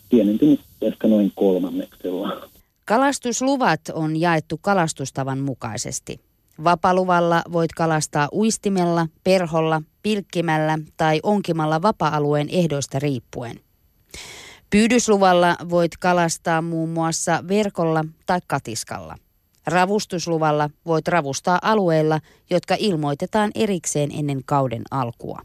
[0.10, 2.50] pienentynyt ehkä noin kolmanneksella.
[2.86, 6.20] Kalastusluvat on jaettu kalastustavan mukaisesti.
[6.63, 13.60] Vapaluvalla voit kalastaa uistimella, perholla, pilkkimällä tai onkimalla vapa-alueen ehdoista riippuen.
[14.70, 19.18] Pyydysluvalla voit kalastaa muun muassa verkolla tai katiskalla.
[19.68, 25.39] Ravustusluvalla voit ravustaa alueilla, jotka ilmoitetaan erikseen ennen kauden alkua.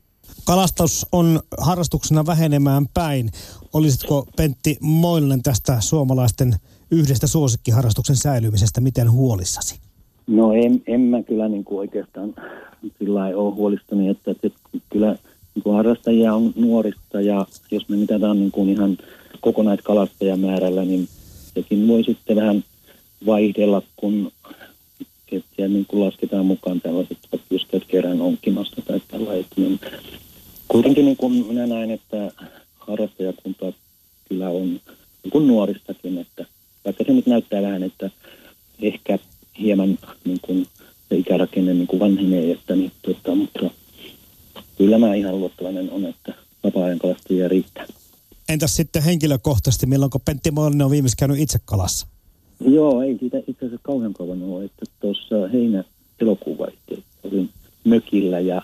[0.44, 3.30] Kalastus on harrastuksena vähenemään päin.
[3.72, 6.56] Olisitko Pentti Moilanen tästä suomalaisten
[6.90, 9.80] yhdestä suosikkiharrastuksen säilymisestä miten huolissasi?
[10.30, 12.34] No en, en mä kyllä niin kuin oikeastaan
[12.98, 14.48] sillä ole huolistani, että, että
[14.90, 15.16] kyllä
[15.54, 18.98] niin kuin harrastajia on nuorista ja jos me mitataan niin kuin ihan
[19.40, 21.08] kokonaiskalastajamäärällä, niin
[21.54, 22.64] sekin voi sitten vähän
[23.26, 24.32] vaihdella, kun
[25.32, 27.18] että niin kuin lasketaan mukaan tällaiset,
[27.70, 29.80] käyt kerran onkimasta tai tällaiset, niin
[30.68, 32.32] kuitenkin niin kuin minä näen, että
[32.78, 33.72] harrastajakunta
[34.28, 34.68] kyllä on
[35.22, 36.46] niin kuin nuoristakin, että
[36.84, 38.10] vaikka se nyt näyttää vähän, että
[38.82, 39.18] ehkä
[39.60, 40.66] hieman niin kuin
[41.08, 43.70] se ikärakenne niin kuin vanhenee, että niin, tota, mutta
[44.78, 47.86] kyllä mä ihan luottavainen on, että vapaa-ajan kalastajia riittää.
[48.48, 52.06] Entäs sitten henkilökohtaisesti, milloinko Pentti Mollinen on viimeksi käynyt itse kalassa?
[52.60, 55.84] Joo, ei siitä itse asiassa kauhean kauan ole, että tuossa heinä
[56.20, 56.58] elokuun
[57.22, 57.50] olin
[57.84, 58.62] mökillä ja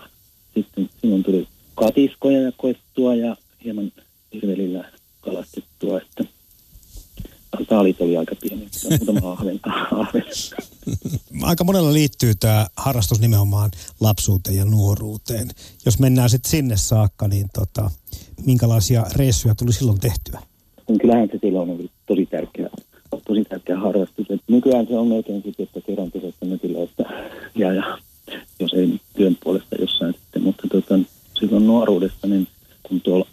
[0.53, 3.91] sitten sinun tuli katiskoja ja koettua ja hieman
[4.33, 6.23] hirvelillä kalastettua, että
[7.69, 9.59] saalit oli aika pieni, muutama ahven.
[9.91, 10.23] ahven.
[11.41, 15.47] aika monella liittyy tämä harrastus nimenomaan lapsuuteen ja nuoruuteen.
[15.85, 17.91] Jos mennään sitten sinne saakka, niin tota,
[18.45, 20.39] minkälaisia reissuja tuli silloin tehtyä?
[21.01, 22.69] Kyllähän se silloin on tosi tärkeä,
[23.27, 24.25] tosi tärkeä harrastus.
[24.29, 27.03] Et nykyään se on melkein sitten, että kerran kesästä mökillä, että
[27.55, 27.97] ja, ja
[28.59, 30.43] jos ei työn puolesta jossain sitten.
[30.43, 30.99] Mutta tota,
[31.39, 32.47] silloin nuoruudessa, niin
[32.83, 33.27] kun tuolla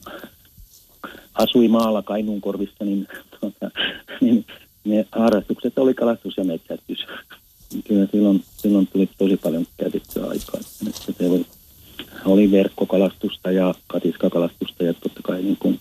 [1.35, 3.09] asui maalla Kainuun korvissa, niin,
[3.53, 3.81] tuota,
[4.21, 4.47] niin
[4.85, 7.07] ne harrastukset oli kalastus ja metsästys.
[7.89, 10.61] Kyllä silloin, silloin tuli tosi paljon käytettyä aikaa.
[10.89, 11.47] Että se oli,
[12.25, 15.81] oli verkkokalastusta ja katiskakalastusta ja totta kai niin kuin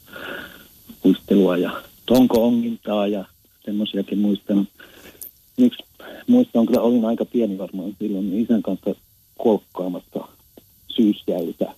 [1.01, 3.25] puistelua ja tonko-ongintaa ja
[3.65, 4.67] semmoisiakin muistan.
[5.57, 5.83] Yksi
[6.27, 8.95] muistan kyllä olin aika pieni varmaan silloin niin isän kanssa
[9.37, 10.27] kolkkaamassa
[10.87, 11.73] syysjäitä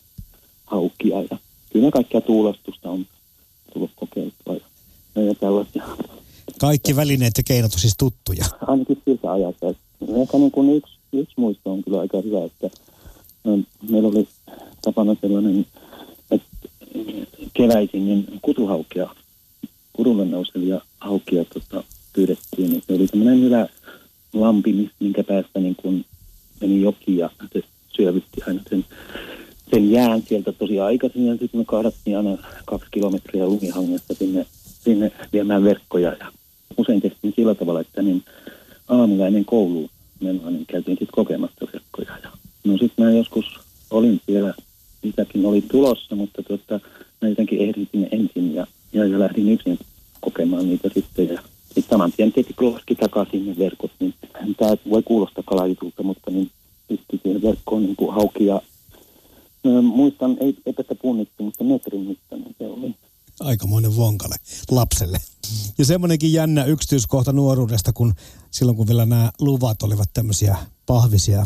[0.66, 1.38] haukkia ja
[1.74, 3.06] kyllä kaikkia tuulastusta on
[3.74, 3.92] tullut
[5.22, 5.84] ja, tällaisia.
[6.60, 8.46] Kaikki välineet ja keinot on siis tuttuja.
[8.68, 9.68] Ainakin siltä ajalta.
[10.22, 12.70] Ehkä niin kuin yksi, yksi muisto on kyllä aika hyvä, että
[13.90, 14.28] meillä oli
[14.82, 15.66] tapana sellainen,
[16.32, 16.70] että
[17.54, 19.16] keväisin niin kutuhaukea,
[19.94, 22.84] kurulle nousevia haukia tota, pyydettiin.
[22.88, 23.68] Se oli semmoinen hyvä
[24.34, 26.06] lampi, minkä päästä niin kuin
[26.62, 27.62] meni joki ja se
[27.96, 28.86] syövytti aina sen
[29.70, 34.46] sen jään sieltä tosi aikaisin ja sitten me kahdattiin aina kaksi kilometriä lumihangesta sinne,
[34.86, 36.32] sinne viemään verkkoja ja
[36.78, 38.24] usein tehtiin sillä tavalla, että niin
[38.88, 42.18] aamulla ennen kouluun menoa, niin käytiin sitten kokemassa verkkoja.
[42.24, 42.32] Ja
[42.64, 43.46] no sitten mä joskus
[43.90, 44.54] olin siellä,
[45.04, 46.80] isäkin oli tulossa, mutta tuota,
[47.22, 49.80] mä jotenkin ehdin sinne ensin ja, ja, ja lähdin yksin
[50.22, 54.14] kokemaan niitä sitten ja sitten saman tien tietenkin takaisin ne verkot, niin
[54.58, 56.52] tämä voi kuulostaa kalajutulta, mutta niin
[56.88, 58.62] pisti siihen verkkoon niin kuin hauki ja
[59.82, 62.96] muistan, ei, ei tästä punnittu, mutta metrin mittainen se oli.
[63.40, 64.36] Aikamoinen vonkale
[64.72, 65.18] lapselle.
[65.78, 68.14] Ja semmoinenkin jännä yksityiskohta nuoruudesta, kun
[68.52, 71.46] silloin kun vielä nämä luvat olivat tämmöisiä pahvisia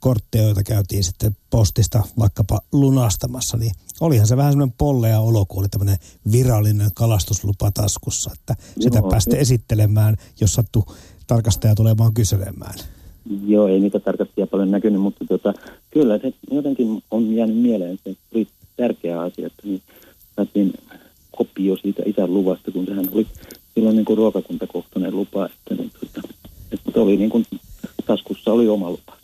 [0.00, 5.60] kortteja, joita käytiin sitten postista vaikkapa lunastamassa, niin olihan se vähän semmoinen pollea olo, kun
[5.60, 5.96] oli tämmöinen
[6.32, 10.84] virallinen kalastuslupa taskussa, että sitä Joo, päästä esittelemään, jos sattuu
[11.26, 12.74] tarkastaja tulemaan kyselemään.
[13.46, 15.54] Joo, ei niitä tarkastajia paljon näkynyt, mutta tota,
[15.90, 17.98] kyllä se jotenkin on jäänyt mieleen.
[18.04, 18.16] Se
[18.76, 19.82] tärkeä asia, että niin
[20.36, 20.72] saatiin
[21.40, 23.26] kopio siitä isän luvasta, kun sehän oli
[23.74, 26.28] silloin niin kuin ruokakuntakohtainen lupa, että, niin, tota,
[26.72, 27.46] että oli niin kuin,
[28.06, 29.16] taskussa oli oma lupa.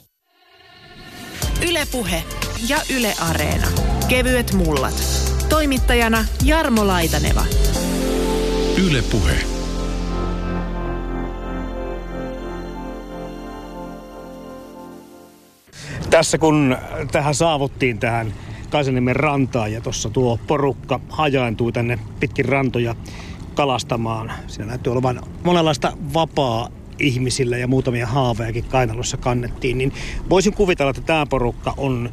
[1.69, 2.23] Ylepuhe
[2.69, 3.67] ja Yle Areena.
[4.09, 4.95] Kevyet mullat.
[5.49, 7.45] Toimittajana Jarmo Laitaneva.
[8.89, 9.37] Ylepuhe.
[16.11, 16.77] Tässä kun
[17.13, 18.35] tähän saavuttiin tähän
[18.71, 22.95] Kaisaniemen rantaan ja tuossa tuo porukka hajaantui tänne pitkin rantoja
[23.55, 24.33] kalastamaan.
[24.47, 29.93] Siinä näytyy olevan monenlaista vapaa ihmisillä ja muutamia haavejakin kainalossa kannettiin, niin
[30.31, 32.11] voisin kuvitella, että tämä porukka on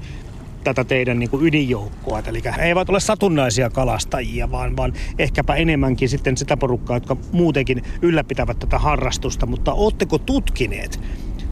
[0.63, 2.23] tätä teidän niin ydinjoukkoa.
[2.27, 7.83] Eli he eivät ole satunnaisia kalastajia, vaan, vaan ehkäpä enemmänkin sitten sitä porukkaa, jotka muutenkin
[8.01, 9.45] ylläpitävät tätä harrastusta.
[9.45, 10.99] Mutta ootteko tutkineet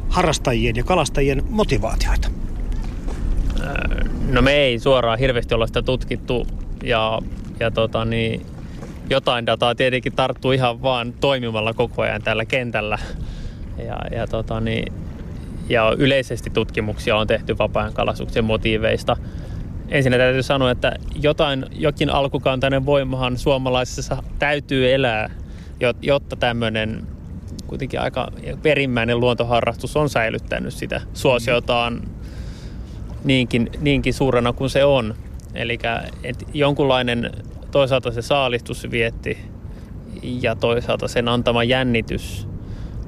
[0.09, 2.29] harrastajien ja kalastajien motivaatioita?
[4.27, 6.47] No me ei suoraan hirveästi olla sitä tutkittu
[6.83, 7.19] ja,
[7.59, 8.45] ja tota niin,
[9.09, 12.97] jotain dataa tietenkin tarttuu ihan vaan toimimalla koko ajan tällä kentällä.
[13.77, 14.93] Ja, ja, tota niin,
[15.69, 19.17] ja yleisesti tutkimuksia on tehty vapaa kalastuksen motiiveista.
[19.89, 25.29] Ensin täytyy sanoa, että jotain, jokin alkukantainen voimahan suomalaisessa täytyy elää,
[26.01, 27.07] jotta tämmöinen
[27.67, 32.01] kuitenkin aika perimmäinen luontoharrastus on säilyttänyt sitä suosiotaan
[33.23, 35.15] niinkin, niinkin suurena kuin se on.
[35.53, 35.79] Eli
[36.53, 37.31] jonkunlainen
[37.71, 39.37] toisaalta se saalistusvietti
[40.23, 42.47] ja toisaalta sen antama jännitys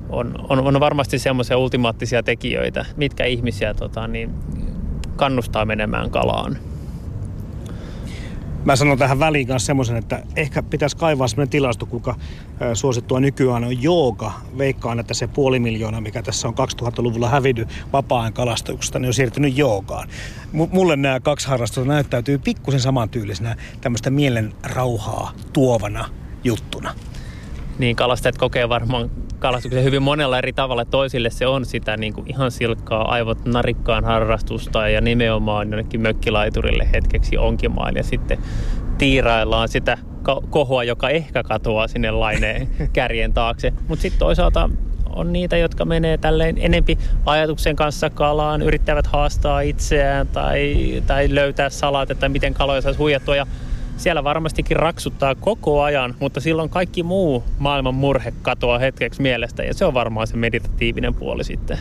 [0.09, 4.29] on, on, on varmasti semmoisia ultimaattisia tekijöitä, mitkä ihmisiä tota, niin,
[5.15, 6.57] kannustaa menemään kalaan.
[8.65, 12.15] Mä sanon tähän väliin kanssa semmoisen, että ehkä pitäisi kaivaa semmoinen tilasto, kuinka
[12.73, 14.31] suosittua nykyään on jooga.
[14.57, 19.57] Veikkaan, että se puoli miljoonaa, mikä tässä on 2000-luvulla hävinnyt vapaa-ajan kalastuksesta, niin on siirtynyt
[19.57, 20.09] joogaan.
[20.51, 26.09] Mulle nämä kaksi harrastusta näyttäytyy pikkusen samantyylisenä tämmöistä mielen rauhaa tuovana
[26.43, 26.93] juttuna.
[27.79, 29.11] Niin, kalastajat kokee varmaan
[29.43, 30.85] kalastuksen hyvin monella eri tavalla.
[30.85, 36.89] Toisille se on sitä niin kuin ihan silkkaa aivot narikkaan harrastusta ja nimenomaan jonnekin mökkilaiturille
[36.93, 38.37] hetkeksi onkimaan ja sitten
[38.97, 39.97] tiiraillaan sitä
[40.49, 43.73] kohoa, joka ehkä katoaa sinne laineen kärjen taakse.
[43.87, 44.69] Mutta sitten toisaalta
[45.09, 51.69] on niitä, jotka menee tälleen enempi ajatuksen kanssa kalaan, yrittävät haastaa itseään tai, tai löytää
[51.69, 53.35] salat, että miten kaloja saisi huijattua.
[53.35, 53.47] Ja
[53.97, 59.73] siellä varmastikin raksuttaa koko ajan, mutta silloin kaikki muu maailman murhe katoaa hetkeksi mielestä ja
[59.73, 61.77] se on varmaan se meditatiivinen puoli sitten.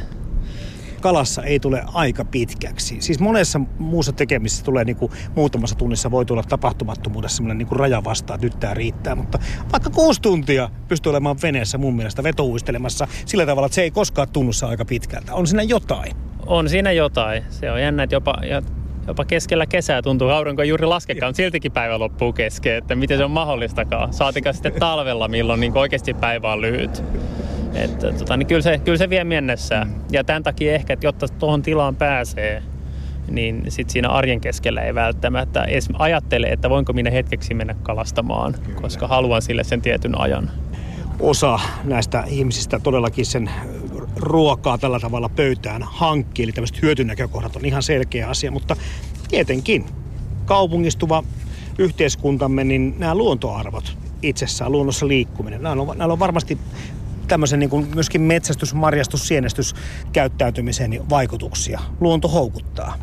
[1.00, 2.96] kalassa ei tule aika pitkäksi.
[3.00, 7.78] Siis monessa muussa tekemisessä tulee niin kuin muutamassa tunnissa voi tulla tapahtumattomuudessa sellainen niin kuin
[7.78, 9.14] raja vastaan, että nyt tämä riittää.
[9.14, 9.38] Mutta
[9.72, 14.28] vaikka kuusi tuntia pystyy olemaan veneessä mun mielestä vetouistelemassa sillä tavalla, että se ei koskaan
[14.28, 15.34] tunnu aika pitkältä.
[15.34, 16.16] On siinä jotain.
[16.46, 17.42] On siinä jotain.
[17.50, 18.34] Se on jännä, että jopa,
[19.06, 23.24] jopa keskellä kesää tuntuu, aurinko juuri laskekaan, mutta siltikin päivä loppuu kesken, että miten se
[23.24, 24.12] on mahdollistakaan.
[24.12, 27.04] Saatika sitten talvella, milloin niin oikeasti päivä on lyhyt.
[27.74, 29.86] Että, tota, niin kyllä, se, kyllä se vie mennessä.
[30.10, 32.62] Ja tämän takia ehkä, että jotta tuohon tilaan pääsee,
[33.28, 38.54] niin sit siinä arjen keskellä ei välttämättä edes ajattele, että voinko minä hetkeksi mennä kalastamaan,
[38.62, 38.80] kyllä.
[38.80, 40.50] koska haluan sille sen tietyn ajan.
[41.22, 43.50] Osa näistä ihmisistä todellakin sen
[44.16, 48.76] ruokaa tällä tavalla pöytään hankkii, eli tämmöiset hyötynäkökohdat on ihan selkeä asia, mutta
[49.28, 49.86] tietenkin
[50.44, 51.24] kaupungistuva
[51.78, 56.58] yhteiskuntamme, niin nämä luontoarvot itsessään, luonnossa liikkuminen, nämä on, nämä on varmasti
[57.28, 59.74] tämmöisen niin kuin myöskin metsästys, marjastus, sienestys
[60.12, 61.80] käyttäytymiseen vaikutuksia.
[62.00, 62.94] Luonto houkuttaa.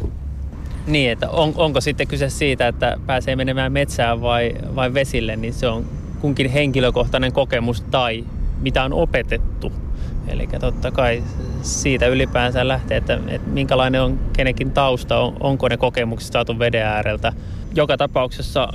[0.87, 5.53] Niin, että on, onko sitten kyse siitä, että pääsee menemään metsään vai, vai vesille, niin
[5.53, 5.85] se on
[6.19, 8.23] kunkin henkilökohtainen kokemus tai
[8.61, 9.71] mitä on opetettu.
[10.27, 11.23] Eli totta kai
[11.61, 16.85] siitä ylipäänsä lähtee, että, että minkälainen on kenenkin tausta, on, onko ne kokemukset saatu veden
[16.85, 17.33] ääreltä.
[17.75, 18.73] Joka tapauksessa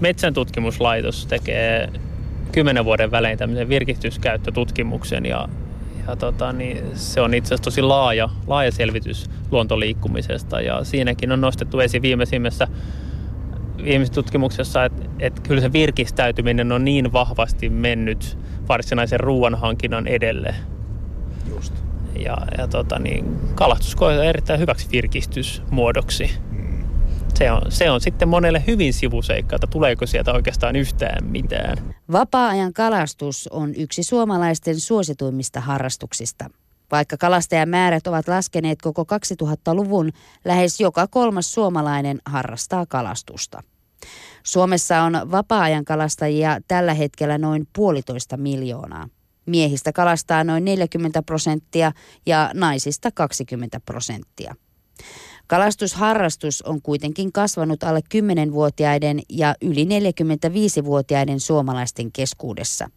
[0.00, 1.88] metsän tutkimuslaitos tekee
[2.52, 5.48] kymmenen vuoden välein tämmöisen virkistyskäyttötutkimuksen ja,
[6.08, 11.40] ja tota, niin se on itse asiassa tosi laaja, laaja selvitys luontoliikkumisesta ja siinäkin on
[11.40, 12.68] nostettu esiin viimeisimmässä
[13.84, 20.54] viimeisessä tutkimuksessa, että, että kyllä se virkistäytyminen on niin vahvasti mennyt varsinaisen ruoanhankinnan edelle.
[21.48, 21.74] Just.
[22.18, 26.30] Ja, ja tota, niin, kalastus koetaan erittäin hyväksi virkistysmuodoksi.
[26.50, 26.84] Mm.
[27.34, 31.94] Se on, se on sitten monelle hyvin sivuseikka, että tuleeko sieltä oikeastaan yhtään mitään.
[32.12, 36.50] Vapaa-ajan kalastus on yksi suomalaisten suosituimmista harrastuksista.
[36.90, 40.10] Vaikka kalastajamäärät ovat laskeneet koko 2000-luvun,
[40.44, 43.62] lähes joka kolmas suomalainen harrastaa kalastusta.
[44.42, 49.08] Suomessa on vapaa-ajan kalastajia tällä hetkellä noin puolitoista miljoonaa.
[49.46, 51.92] Miehistä kalastaa noin 40 prosenttia
[52.26, 54.54] ja naisista 20 prosenttia.
[55.46, 62.90] Kalastusharrastus on kuitenkin kasvanut alle 10-vuotiaiden ja yli 45-vuotiaiden suomalaisten keskuudessa.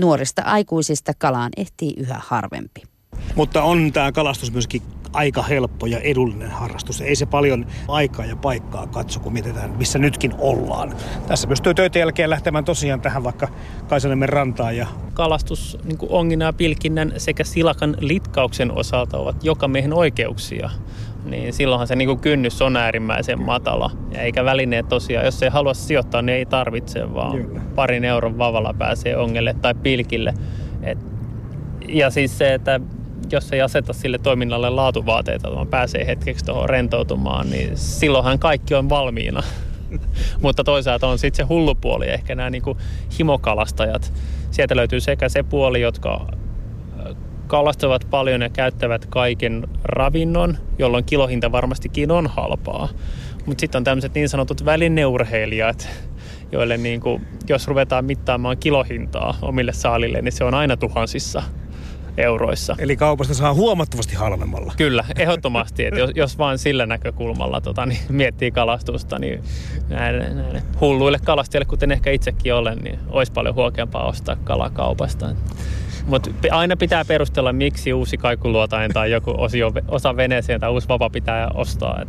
[0.00, 2.93] Nuorista aikuisista kalaan ehtii yhä harvempi.
[3.34, 4.82] Mutta on tämä kalastus myöskin
[5.14, 7.00] aika helppo ja edullinen harrastus.
[7.00, 10.92] Ei se paljon aikaa ja paikkaa katso, kun mietitään, missä nytkin ollaan.
[11.26, 13.48] Tässä pystyy töitä jälkeen lähtemään tosiaan tähän vaikka
[13.88, 14.76] Kaisaniemen rantaan.
[14.76, 14.86] Ja...
[15.12, 20.70] Kalastus, niin ja pilkinnän sekä silakan litkauksen osalta ovat joka miehen oikeuksia
[21.24, 23.90] niin silloinhan se niin kuin kynnys on äärimmäisen matala.
[24.12, 27.60] Ja eikä välineet tosiaan, jos ei halua sijoittaa, niin ei tarvitse, vaan Kyllä.
[27.74, 30.34] parin euron vavalla pääsee ongelle tai pilkille.
[30.82, 30.98] Et,
[31.88, 32.80] ja siis se, että
[33.32, 38.88] jos ei aseta sille toiminnalle laatuvaateita, vaan pääsee hetkeksi tuohon rentoutumaan, niin silloinhan kaikki on
[38.88, 39.42] valmiina.
[40.42, 42.76] Mutta toisaalta on sitten se hullupuoli, ehkä nämä niinku
[43.18, 44.12] himokalastajat.
[44.50, 46.26] Sieltä löytyy sekä se puoli, jotka
[47.46, 52.88] kalastavat paljon ja käyttävät kaiken ravinnon, jolloin kilohinta varmastikin on halpaa.
[53.46, 55.88] Mutta sitten on tämmöiset niin sanotut välineurheilijat,
[56.52, 61.42] joille niin kuin, jos ruvetaan mittaamaan kilohintaa omille saalille, niin se on aina tuhansissa
[62.16, 62.76] euroissa.
[62.78, 64.72] Eli kaupasta saa huomattavasti halvemmalla.
[64.76, 65.84] Kyllä, ehdottomasti.
[65.84, 69.42] että jos, jos vain sillä näkökulmalla tota, niin miettii kalastusta, niin
[69.88, 75.26] näille, näille hulluille kalastajille, kuten ehkä itsekin olen, niin olisi paljon huokeampaa ostaa kalaa kaupasta.
[76.06, 81.10] Mutta aina pitää perustella, miksi uusi kaikuluotain tai joku osio, osa veneeseen tai uusi vapa
[81.10, 82.04] pitää ostaa.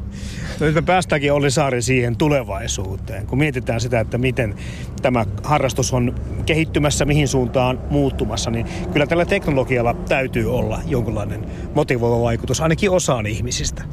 [0.60, 4.56] No nyt me päästäänkin Olli Saari siihen tulevaisuuteen, kun mietitään sitä, että miten
[5.02, 6.16] tämä harrastus on
[6.46, 13.26] kehittymässä, mihin suuntaan muuttumassa, niin kyllä tällä teknologialla täytyy olla jonkinlainen motivoiva vaikutus ainakin osaan
[13.26, 13.84] ihmisistä.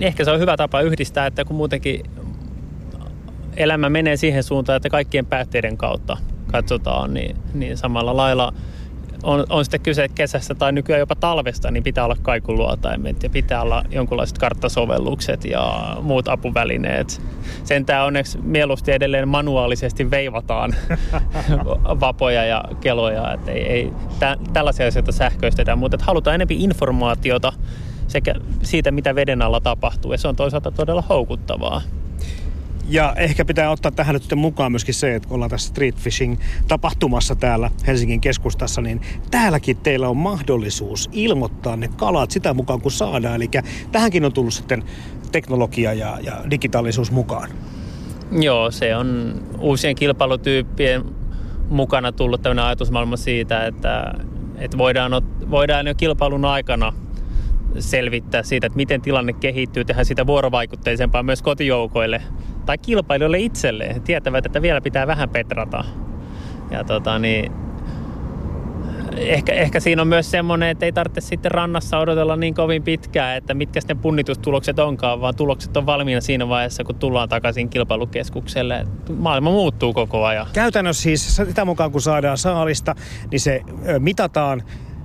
[0.00, 2.02] Ehkä se on hyvä tapa yhdistää, että kun muutenkin
[3.56, 6.16] elämä menee siihen suuntaan, että kaikkien päätteiden kautta
[6.46, 8.52] katsotaan, niin, niin samalla lailla–
[9.22, 13.62] on, on sitten kyse kesästä tai nykyään jopa talvesta, niin pitää olla kaikuluotaimet ja pitää
[13.62, 17.22] olla jonkunlaiset karttasovellukset ja muut apuvälineet.
[17.64, 20.74] Sentään onneksi mieluusti edelleen manuaalisesti veivataan
[22.00, 27.52] vapoja ja keloja, että ei, ei tä, tällaisia asioita sähköistetään, mutta halutaan enemmän informaatiota
[28.08, 31.82] sekä siitä, mitä veden alla tapahtuu ja se on toisaalta todella houkuttavaa.
[32.92, 36.36] Ja ehkä pitää ottaa tähän nyt mukaan myöskin se, että kun ollaan tässä street fishing
[36.68, 42.92] tapahtumassa täällä Helsingin keskustassa, niin täälläkin teillä on mahdollisuus ilmoittaa ne kalat sitä mukaan kun
[42.92, 43.34] saadaan.
[43.34, 43.50] Eli
[43.92, 44.84] tähänkin on tullut sitten
[45.32, 47.50] teknologia ja, ja digitaalisuus mukaan.
[48.32, 51.04] Joo, se on uusien kilpailutyyppien
[51.68, 54.14] mukana tullut tämmöinen ajatusmaailma siitä, että,
[54.58, 55.12] että voidaan,
[55.50, 56.92] voidaan jo kilpailun aikana
[57.78, 62.22] selvittää siitä, että miten tilanne kehittyy, tehdä sitä vuorovaikutteisempaa myös kotijoukoille
[62.66, 63.94] tai kilpailijoille itselleen.
[63.94, 65.84] He tietävät, että vielä pitää vähän petrata.
[66.70, 67.52] Ja tota, niin,
[69.16, 73.36] ehkä, ehkä siinä on myös semmoinen, että ei tarvitse sitten rannassa odotella niin kovin pitkään,
[73.36, 78.86] että mitkä sitten punnitustulokset onkaan, vaan tulokset on valmiina siinä vaiheessa, kun tullaan takaisin kilpailukeskukselle.
[79.16, 80.46] Maailma muuttuu koko ajan.
[80.52, 82.94] Käytännössä siis sitä mukaan, kun saadaan saalista,
[83.30, 83.62] niin se
[83.98, 84.62] mitataan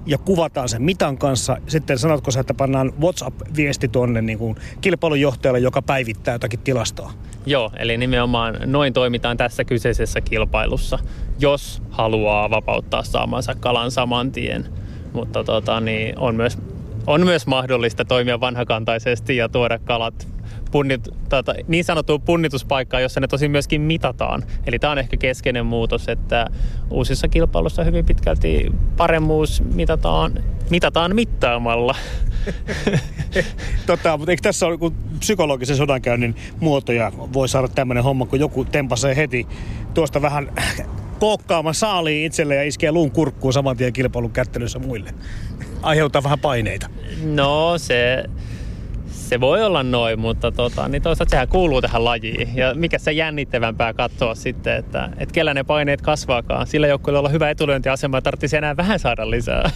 [0.08, 1.58] ja kuvataan sen mitan kanssa.
[1.68, 7.12] Sitten sanotko sä, että pannaan WhatsApp-viesti tuonne niin kuin kilpailujohtajalle, joka päivittää jotakin tilastoa?
[7.46, 11.00] Joo, eli nimenomaan noin toimitaan tässä kyseisessä kilpailussa,
[11.40, 14.66] jos haluaa vapauttaa saamansa kalan saman tien.
[15.14, 16.58] Mutta tota, niin on, myös,
[17.08, 20.28] on myös mahdollista toimia vanhakantaisesti ja tuoda kalat
[20.70, 24.44] punnit, tota, niin sanottuun punnituspaikkaan, jossa ne tosi myöskin mitataan.
[24.66, 26.48] Eli tämä on ehkä keskeinen muutos, että
[26.90, 31.96] uusissa kilpailuissa hyvin pitkälti paremmuus mitataan, mitataan mittaamalla.
[33.88, 37.12] tota, mutta eikö tässä ole psykologisen sodankäynnin muotoja?
[37.34, 39.48] Voi saada tämmöinen homma, kun joku tempasee heti
[39.94, 40.52] tuosta vähän
[41.20, 45.14] kookkaamaan saaliin itselle ja iskee luun kurkkuun saman tien kilpailun kättelyssä muille.
[45.82, 46.90] Aiheuttaa vähän paineita.
[47.24, 48.24] No se,
[49.28, 52.56] se voi olla noin, mutta tota, niin toisaalta sehän kuuluu tähän lajiin.
[52.56, 56.68] Ja mikä se jännittävämpää katsoa sitten, että, että kellä ne paineet kasvaakaan.
[56.68, 59.70] Sillä joukkueella olla hyvä etulyöntiasema tarvitsisi enää vähän saada lisää.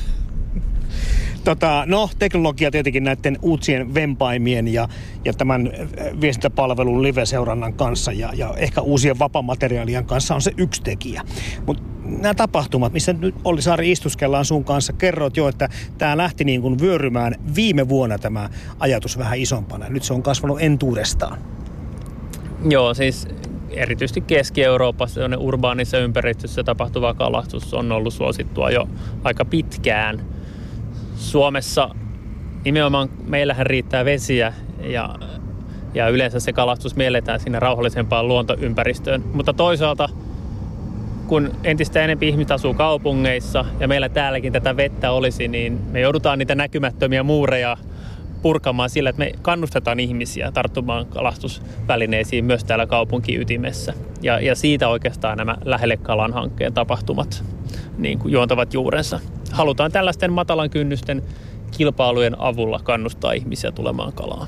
[1.43, 4.87] Tota, no, teknologia tietenkin näiden uusien vempaimien ja,
[5.25, 10.81] ja tämän äh, viestintäpalvelun live-seurannan kanssa ja, ja ehkä uusien vapamateriaalien kanssa on se yksi
[10.83, 11.21] tekijä.
[11.65, 11.83] Mutta
[12.19, 16.61] nämä tapahtumat, missä nyt oli Saari istuskellaan sun kanssa, kerroit jo, että tämä lähti niin
[16.61, 18.49] kuin vyörymään viime vuonna tämä
[18.79, 19.89] ajatus vähän isompana.
[19.89, 21.37] Nyt se on kasvanut entuudestaan.
[22.69, 23.27] Joo, siis
[23.69, 28.87] erityisesti Keski-Euroopassa urbaanissa ympäristössä tapahtuva kalastus on ollut suosittua jo
[29.23, 30.25] aika pitkään.
[31.15, 31.95] Suomessa
[32.65, 34.53] nimenomaan meillähän riittää vesiä
[34.83, 35.15] ja,
[35.93, 39.23] ja yleensä se kalastus mielletään sinne rauhallisempaan luontoympäristöön.
[39.33, 40.09] Mutta toisaalta–
[41.31, 46.39] kun entistä enemmän ihmiset asuu kaupungeissa ja meillä täälläkin tätä vettä olisi, niin me joudutaan
[46.39, 47.77] niitä näkymättömiä muureja
[48.41, 53.93] purkamaan sillä, että me kannustetaan ihmisiä tarttumaan kalastusvälineisiin myös täällä kaupunkiytimessä.
[54.21, 57.43] Ja, ja siitä oikeastaan nämä lähelle kalan hankkeen tapahtumat
[57.97, 59.19] niin kuin juontavat juurensa.
[59.51, 61.23] Halutaan tällaisten matalan kynnysten
[61.77, 64.47] kilpailujen avulla kannustaa ihmisiä tulemaan kalaan.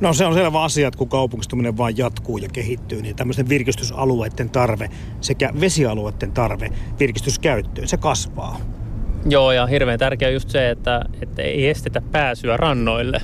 [0.00, 4.50] No se on selvä asia, että kun kaupungistuminen vaan jatkuu ja kehittyy, niin tämmöisten virkistysalueiden
[4.50, 4.90] tarve
[5.20, 6.70] sekä vesialueiden tarve
[7.00, 8.60] virkistyskäyttöön, se kasvaa.
[9.28, 13.20] Joo, ja hirveän tärkeää just se, että, että ei estetä pääsyä rannoille.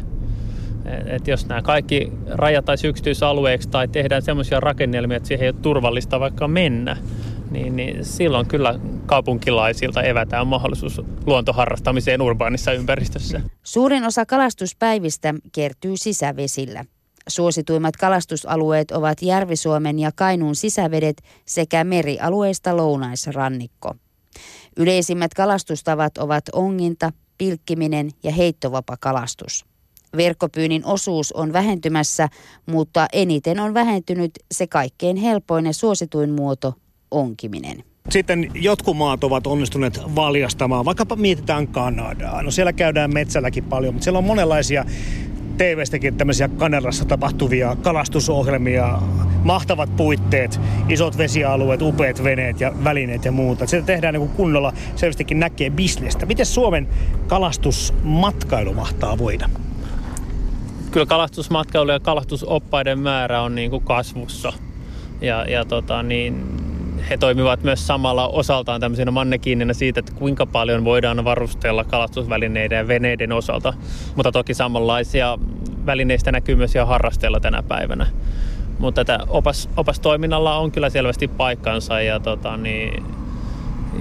[1.07, 6.21] Et jos nämä kaikki rajattaisiin yksityisalueeksi tai tehdään semmoisia rakennelmia, että siihen ei ole turvallista
[6.21, 6.97] vaikka mennä,
[7.51, 13.41] niin, niin silloin kyllä kaupunkilaisilta evätään mahdollisuus luontoharrastamiseen urbaanissa ympäristössä.
[13.63, 16.85] Suurin osa kalastuspäivistä kertyy sisävesillä.
[17.29, 23.95] Suosituimmat kalastusalueet ovat Järvi-Suomen ja Kainuun sisävedet sekä merialueista lounaisrannikko.
[24.77, 29.65] Yleisimmät kalastustavat ovat onginta, pilkkiminen ja heittovapakalastus.
[30.17, 32.29] Verkkopyynnin osuus on vähentymässä,
[32.67, 36.75] mutta eniten on vähentynyt se kaikkein helpoin ja suosituin muoto,
[37.11, 37.85] onkiminen.
[38.11, 42.43] Sitten jotkut maat ovat onnistuneet valjastamaan, vaikkapa mietitään Kanadaa.
[42.43, 44.85] No siellä käydään metsälläkin paljon, mutta siellä on monenlaisia
[45.61, 48.99] TV-stäkin tämmöisiä Kanadassa tapahtuvia kalastusohjelmia,
[49.45, 53.67] mahtavat puitteet, isot vesialueet, upeat veneet ja välineet ja muuta.
[53.67, 56.27] Sitä tehdään niin kunnolla, selvästikin näkee bisnestä.
[56.27, 56.89] Miten Suomen
[57.27, 59.51] kalastusmatkailu mahtaa voida?
[60.91, 64.53] Kyllä kalastusmatkailu ja kalastusoppaiden määrä on niin kuin kasvussa.
[65.21, 66.47] Ja, ja tota, niin,
[67.11, 72.89] he toimivat myös samalla osaltaan tämmöisenä mannekiinina siitä, että kuinka paljon voidaan varustella kalastusvälineiden ja
[72.89, 73.73] veneiden osalta.
[74.17, 75.39] Mutta toki samanlaisia
[75.87, 78.07] välineistä näkyy myös jo harrasteella tänä päivänä.
[78.79, 83.05] Mutta tätä opas, opastoiminnalla on kyllä selvästi paikkansa ja, tota, niin,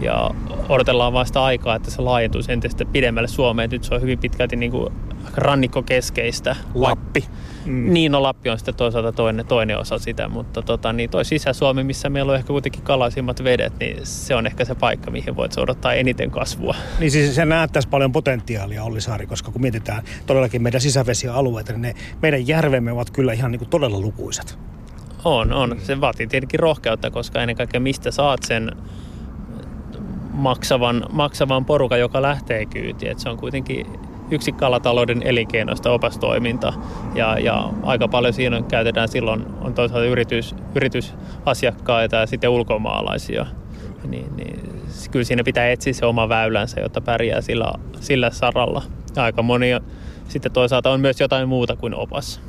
[0.01, 0.31] ja
[0.69, 3.69] odotellaan vasta aikaa, että se laajentuisi entistä pidemmälle Suomeen.
[3.69, 4.93] Nyt se on hyvin pitkälti niin kuin
[5.35, 6.55] rannikkokeskeistä.
[6.73, 7.25] Lappi.
[7.65, 7.93] Mm.
[7.93, 11.83] Niin, no Lappi on sitten toisaalta toinen, toinen osa sitä, mutta tota, niin toi Sisä-Suomi,
[11.83, 15.57] missä meillä on ehkä kuitenkin kalaisimmat vedet, niin se on ehkä se paikka, mihin voit
[15.57, 16.75] odottaa eniten kasvua.
[16.99, 21.81] Niin siis se näyttäisi paljon potentiaalia Olli Saari, koska kun mietitään todellakin meidän sisävesialueita, niin
[21.81, 24.59] ne meidän järvemme ovat kyllä ihan niin kuin todella lukuisat.
[25.25, 25.77] On, on.
[25.83, 28.71] Se vaatii tietenkin rohkeutta, koska ennen kaikkea mistä saat sen
[30.33, 33.11] maksavan, maksavan porukan, joka lähtee kyytiin.
[33.11, 33.85] Et se on kuitenkin
[34.31, 36.73] yksi kalatalouden elinkeinoista opastoiminta.
[37.15, 43.45] Ja, ja aika paljon siinä käytetään silloin, on toisaalta yritys, yritysasiakkaita ja sitten ulkomaalaisia.
[44.07, 44.59] Niin, niin,
[45.11, 48.81] kyllä siinä pitää etsiä se oma väylänsä, jotta pärjää sillä, sillä saralla.
[49.15, 49.69] Ja aika moni
[50.27, 52.41] sitten toisaalta on myös jotain muuta kuin opas.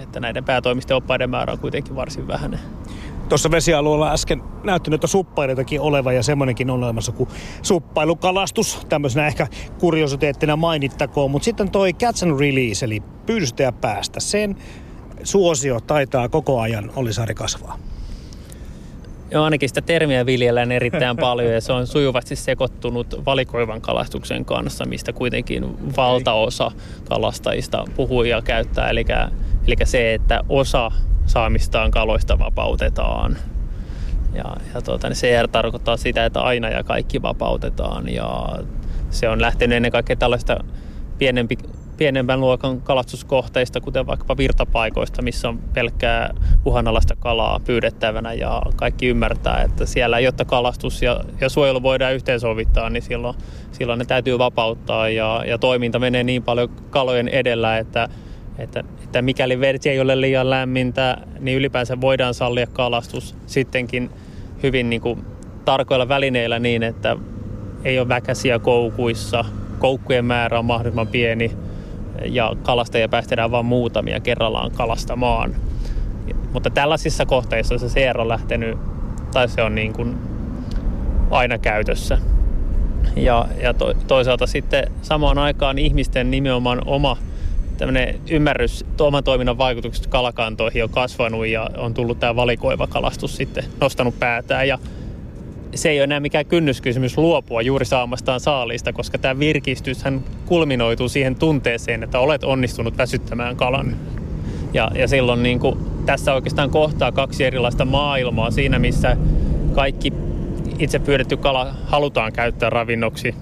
[0.00, 2.60] Että näiden päätoimisten oppaiden määrä on kuitenkin varsin vähäinen.
[3.28, 7.28] Tuossa vesialueella äsken näytti noita suppailuitakin olevan ja semmoinenkin on olemassa kuin
[7.62, 8.86] suppailukalastus.
[8.88, 9.46] Tämmöisenä ehkä
[9.78, 11.30] kuriositeettina mainittakoon.
[11.30, 14.20] Mutta sitten toi catch and release eli pyydystä ja päästä.
[14.20, 14.56] Sen
[15.22, 17.78] suosio taitaa koko ajan Ollisaari kasvaa.
[19.30, 24.84] Joo, ainakin sitä termiä viljellään erittäin paljon ja se on sujuvasti sekoittunut valikoivan kalastuksen kanssa,
[24.84, 26.70] mistä kuitenkin valtaosa
[27.08, 28.90] kalastajista puhuu ja käyttää.
[28.90, 29.04] Eli,
[29.66, 30.90] eli se, että osa
[31.26, 33.36] saamistaan kaloista vapautetaan.
[34.34, 38.08] Ja, ja tuota, niin se tarkoittaa sitä, että aina ja kaikki vapautetaan.
[38.08, 38.48] Ja
[39.10, 40.64] se on lähtenyt ennen kaikkea tällaista
[41.18, 41.58] pienempi,
[41.96, 49.62] pienemmän luokan kalastuskohteista, kuten vaikkapa virtapaikoista, missä on pelkkää uhanalaista kalaa pyydettävänä ja kaikki ymmärtää,
[49.62, 53.36] että siellä, jotta kalastus ja, ja suojelu voidaan yhteensovittaa, niin silloin,
[53.72, 58.08] silloin ne täytyy vapauttaa ja, ja toiminta menee niin paljon kalojen edellä, että,
[58.58, 64.10] että, että mikäli vesi ei ole liian lämmintä, niin ylipäänsä voidaan sallia kalastus sittenkin
[64.62, 65.24] hyvin niin kuin
[65.64, 67.16] tarkoilla välineillä niin, että
[67.84, 69.44] ei ole väkäsiä koukuissa,
[69.78, 71.52] koukkujen määrä on mahdollisimman pieni
[72.24, 75.54] ja kalastajia päästetään vain muutamia kerrallaan kalastamaan.
[76.52, 78.78] Mutta tällaisissa kohteissa se CR on lähtenyt,
[79.32, 80.16] tai se on niin kuin
[81.30, 82.18] aina käytössä.
[83.16, 87.16] Ja, ja to, toisaalta sitten samaan aikaan ihmisten nimenomaan oma
[87.76, 93.64] tämmöinen ymmärrys oman toiminnan vaikutuksista kalakantoihin on kasvanut ja on tullut tämä valikoiva kalastus sitten
[93.80, 94.68] nostanut päätään.
[94.68, 94.78] Ja
[95.74, 101.36] se ei ole enää mikään kynnyskysymys luopua juuri saamastaan saalista, koska tämä virkistyshän kulminoituu siihen
[101.36, 103.96] tunteeseen, että olet onnistunut väsyttämään kalan.
[104.72, 109.16] Ja, ja silloin niin kuin, tässä oikeastaan kohtaa kaksi erilaista maailmaa siinä, missä
[109.74, 110.12] kaikki
[110.78, 113.34] itse pyydetty kala halutaan käyttää ravinnoksi.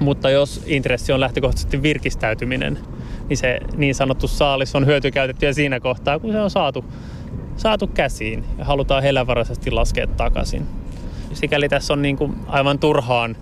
[0.00, 2.78] Mutta jos intressi on lähtökohtaisesti virkistäytyminen,
[3.30, 6.84] niin se niin sanottu saalis on hyötykäytettyä siinä kohtaa, kun se on saatu,
[7.56, 10.66] saatu käsiin ja halutaan hellävaraisesti laskea takaisin
[11.32, 13.36] sikäli tässä on niin kuin aivan turhaan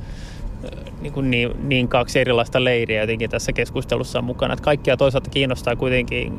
[1.00, 4.54] niin, kuin niin, niin kaksi erilaista leiriä jotenkin tässä keskustelussa mukana.
[4.54, 6.38] Että kaikkia toisaalta kiinnostaa kuitenkin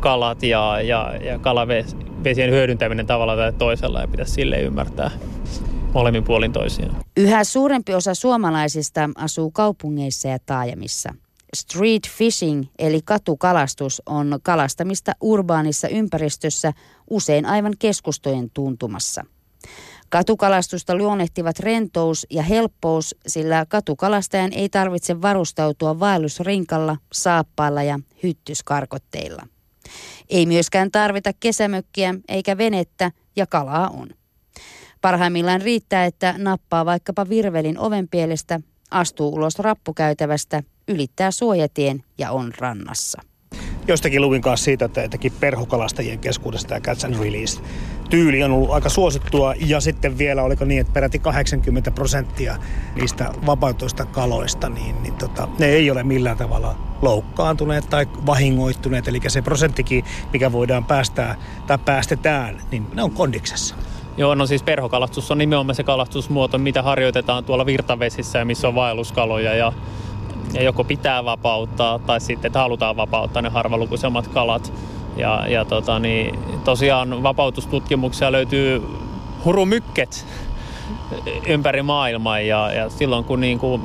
[0.00, 5.10] kalat ja, ja, ja kalavesien hyödyntäminen tavalla tai toisella ja pitäisi sille ymmärtää
[5.94, 6.96] molemmin puolin toisiaan.
[7.16, 11.14] Yhä suurempi osa suomalaisista asuu kaupungeissa ja taajamissa.
[11.54, 16.72] Street fishing eli katukalastus on kalastamista urbaanissa ympäristössä
[17.10, 19.24] usein aivan keskustojen tuntumassa–
[20.08, 29.42] Katukalastusta luonnehtivat rentous ja helppous, sillä katukalastajan ei tarvitse varustautua vaellusrinkalla, saappaalla ja hyttyskarkotteilla.
[30.28, 34.08] Ei myöskään tarvita kesämökkiä eikä venettä ja kalaa on.
[35.00, 38.60] Parhaimmillaan riittää, että nappaa vaikkapa virvelin ovenpielestä,
[38.90, 43.22] astuu ulos rappukäytävästä, ylittää suojatien ja on rannassa.
[43.88, 47.60] Jostakin luvin kanssa siitä, että etenkin perhokalastajien keskuudesta tämä catch and release
[48.10, 49.54] tyyli on ollut aika suosittua.
[49.54, 52.56] Ja sitten vielä oliko niin, että peräti 80 prosenttia
[52.94, 59.08] niistä vapautuista kaloista, niin, niin tota, ne ei ole millään tavalla loukkaantuneet tai vahingoittuneet.
[59.08, 63.74] Eli se prosenttikin, mikä voidaan päästää tai päästetään, niin ne on kondiksessa.
[64.16, 68.74] Joo, no siis perhokalastus on nimenomaan se kalastusmuoto, mitä harjoitetaan tuolla virtavesissä ja missä on
[68.74, 69.54] vaelluskaloja.
[69.54, 69.72] Ja
[70.52, 74.72] ja joko pitää vapauttaa tai sitten että halutaan vapauttaa ne harvalukuisemmat kalat.
[75.16, 78.82] Ja, ja tota, niin, tosiaan vapautustutkimuksia löytyy
[79.44, 80.26] hurumykket
[81.46, 83.82] ympäri maailmaa ja, ja silloin kun niin kuin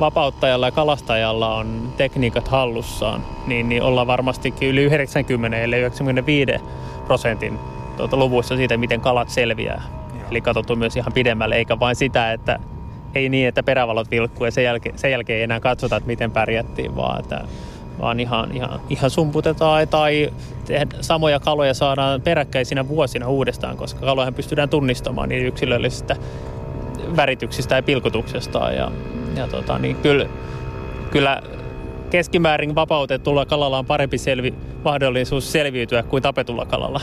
[0.00, 6.52] vapauttajalla ja kalastajalla on tekniikat hallussaan, niin, niin ollaan varmastikin yli 90 eli 95
[7.06, 7.58] prosentin
[7.98, 9.82] tuota, luvuissa siitä, miten kalat selviää.
[10.14, 10.28] Joo.
[10.30, 12.58] Eli katsottu myös ihan pidemmälle, eikä vain sitä, että
[13.14, 16.30] ei niin, että perävalot vilkkuu ja sen jälkeen, sen jälkeen ei enää katsota, että miten
[16.30, 17.44] pärjättiin, vaan että
[18.00, 20.30] vaan ihan, ihan, ihan sumputetaan tai
[21.00, 26.16] samoja kaloja saadaan peräkkäisinä vuosina uudestaan, koska kaloja pystytään tunnistamaan niin yksilöllisistä
[27.16, 28.72] värityksistä ja pilkutuksesta.
[28.72, 28.92] Ja,
[29.36, 30.26] ja tota, niin kyllä,
[31.10, 31.42] kyllä
[32.10, 34.54] keskimäärin vapautetulla kalalla on parempi selvi,
[34.84, 37.00] mahdollisuus selviytyä kuin tapetulla kalalla.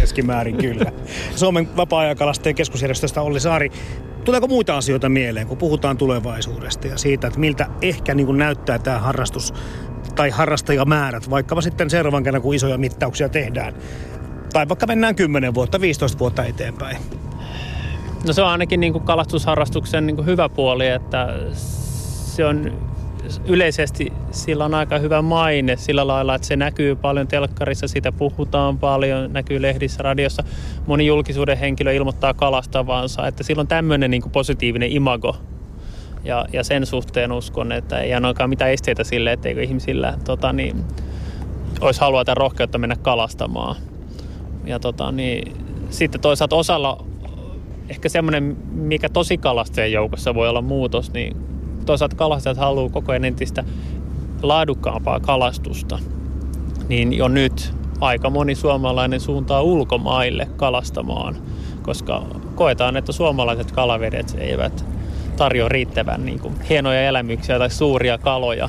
[0.00, 0.92] Keskimäärin kyllä.
[1.36, 3.70] Suomen vapaa-ajankalastajien keskusjärjestöstä Olli Saari.
[4.24, 8.78] Tuleeko muita asioita mieleen, kun puhutaan tulevaisuudesta ja siitä, että miltä ehkä niin kuin näyttää
[8.78, 9.54] tämä harrastus
[10.14, 13.74] tai harrastajamäärät, vaikkapa sitten seuraavan kerran, kun isoja mittauksia tehdään.
[14.52, 16.96] Tai vaikka mennään 10 vuotta, 15 vuotta eteenpäin.
[18.26, 22.72] No se on ainakin niin kuin kalastusharrastuksen niin kuin hyvä puoli, että se on
[23.46, 28.78] yleisesti sillä on aika hyvä maine sillä lailla, että se näkyy paljon telkkarissa, siitä puhutaan
[28.78, 30.44] paljon, näkyy lehdissä, radiossa.
[30.86, 35.36] Moni julkisuuden henkilö ilmoittaa kalastavansa, että sillä on tämmöinen niin positiivinen imago.
[36.24, 40.84] Ja, ja sen suhteen uskon, että ei ainakaan mitään esteitä sille, etteikö ihmisillä tota, niin,
[41.80, 43.76] olisi halua tai rohkeutta mennä kalastamaan.
[44.64, 45.52] Ja tota, niin,
[45.90, 47.04] sitten toisaalta osalla
[47.88, 51.36] ehkä semmoinen, mikä tosi kalastajien joukossa voi olla muutos, niin
[51.86, 53.64] toisaalta kalastajat haluaa koko ajan entistä
[54.42, 55.98] laadukkaampaa kalastusta.
[56.88, 61.36] Niin jo nyt aika moni suomalainen suuntaa ulkomaille kalastamaan,
[61.82, 62.22] koska
[62.54, 64.84] koetaan, että suomalaiset kalavedet eivät
[65.36, 68.68] tarjoa riittävän niin kuin, hienoja elämyksiä tai suuria kaloja.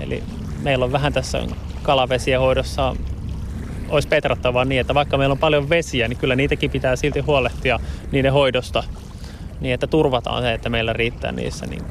[0.00, 0.22] Eli
[0.62, 1.42] meillä on vähän tässä
[1.82, 2.96] kalavesien hoidossa
[3.88, 7.80] olisi petrattavaa niin, että vaikka meillä on paljon vesiä, niin kyllä niitäkin pitää silti huolehtia
[8.12, 8.84] niiden hoidosta
[9.60, 11.82] niin, että turvataan se, että meillä riittää niissä niin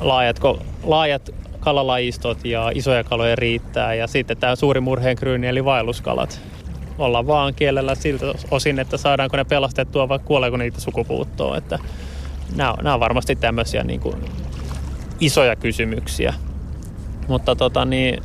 [0.00, 0.40] laajat,
[0.82, 1.30] laajat
[1.60, 3.94] kalalajistot ja isoja kaloja riittää.
[3.94, 6.40] Ja sitten tämä suuri murheenkryyni eli vaelluskalat.
[6.98, 11.58] Ollaan vaan kielellä siltä osin, että saadaanko ne pelastettua vai kuoleeko niitä sukupuuttoon.
[11.58, 11.78] Että
[12.56, 14.16] nämä, nämä on varmasti tämmöisiä niin kuin
[15.20, 16.34] isoja kysymyksiä.
[17.28, 18.22] Mutta tota niin,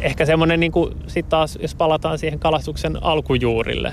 [0.00, 0.72] ehkä semmoinen niin
[1.06, 3.92] sitten taas, jos palataan siihen kalastuksen alkujuurille,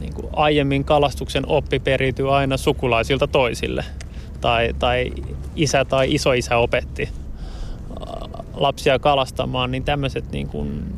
[0.00, 3.84] niin kuin aiemmin kalastuksen oppi periytyy aina sukulaisilta toisille.
[4.40, 5.12] Tai, tai
[5.56, 7.08] isä tai isoisä opetti
[8.54, 10.94] lapsia kalastamaan, niin tämmöiset niin kuin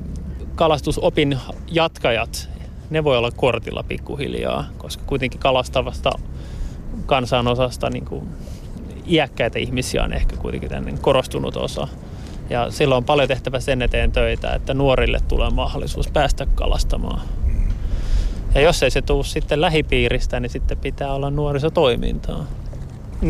[0.54, 1.38] kalastusopin
[1.70, 2.50] jatkajat,
[2.90, 6.10] ne voi olla kortilla pikkuhiljaa, koska kuitenkin kalastavasta
[7.06, 8.28] kansanosasta niin kuin
[9.06, 11.88] iäkkäitä ihmisiä on ehkä kuitenkin tänne korostunut osa.
[12.50, 17.20] Ja silloin on paljon tehtävä sen eteen töitä, että nuorille tulee mahdollisuus päästä kalastamaan.
[18.54, 22.44] Ja jos ei se tule sitten lähipiiristä, niin sitten pitää olla nuorisotoimintaa.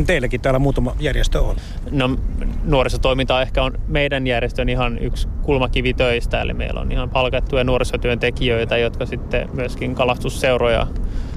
[0.06, 1.56] Teilläkin täällä muutama järjestö on.
[1.90, 2.16] No
[2.64, 6.40] nuorisotoiminta ehkä on meidän järjestön ihan yksi kulmakivi töistä.
[6.40, 10.86] Eli meillä on ihan palkattuja nuorisotyöntekijöitä, jotka sitten myöskin kalastusseuroja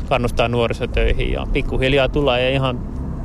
[0.09, 1.31] kannustaa nuorisotöihin.
[1.31, 2.79] Ja pikkuhiljaa tulee ihan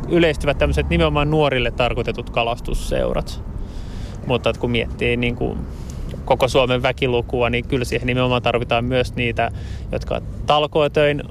[0.09, 3.43] yleistyvät tämmöiset nimenomaan nuorille tarkoitetut kalastusseurat.
[4.27, 5.59] Mutta kun miettii niin kuin
[6.25, 9.51] koko Suomen väkilukua, niin kyllä siihen nimenomaan tarvitaan myös niitä,
[9.93, 11.23] jotka talkootöin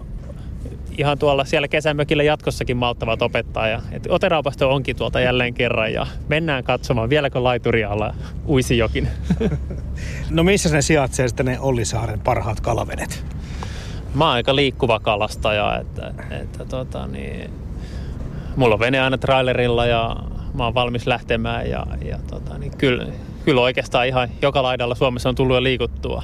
[0.97, 3.67] ihan tuolla siellä kesämökillä jatkossakin malttavat opettaa.
[3.67, 8.15] Ja, et Oteraupasto onkin tuolta jälleen kerran ja mennään katsomaan, vieläkö laituri alla
[8.77, 9.07] jokin.
[10.29, 13.25] No missä ne sijaitsee sitten ne Ollisaaren parhaat kalavedet?
[14.13, 17.51] Mä oon aika liikkuva kalastaja, että, että tota, niin,
[18.55, 20.15] mulla on vene aina trailerilla ja
[20.53, 23.05] mä oon valmis lähtemään ja, ja tota, niin kyllä,
[23.45, 26.23] kyllä oikeastaan ihan joka laidalla Suomessa on tullut jo liikuttua.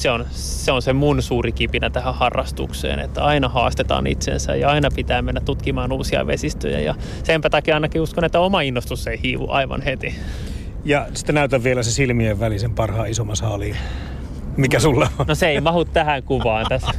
[0.00, 4.68] Se on, se on se mun suuri kipinä tähän harrastukseen, että aina haastetaan itsensä ja
[4.68, 9.20] aina pitää mennä tutkimaan uusia vesistöjä ja senpä takia ainakin uskon, että oma innostus ei
[9.22, 10.14] hiivu aivan heti.
[10.84, 13.76] Ja sitten näytän vielä se silmien välisen parhaan isomman saaliin.
[14.56, 15.26] Mikä sulla on?
[15.26, 16.90] No se ei mahu tähän kuvaan tässä.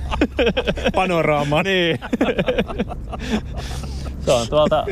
[0.95, 1.65] Panoraamaan.
[1.65, 1.99] niin.
[4.25, 4.85] Se on tuolta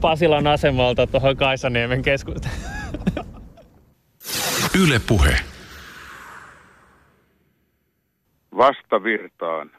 [0.00, 2.54] Pasilan asemalta tuohon Kaisaniemen keskustaan.
[4.74, 5.36] Yle Puhe.
[8.56, 9.70] Vastavirtaan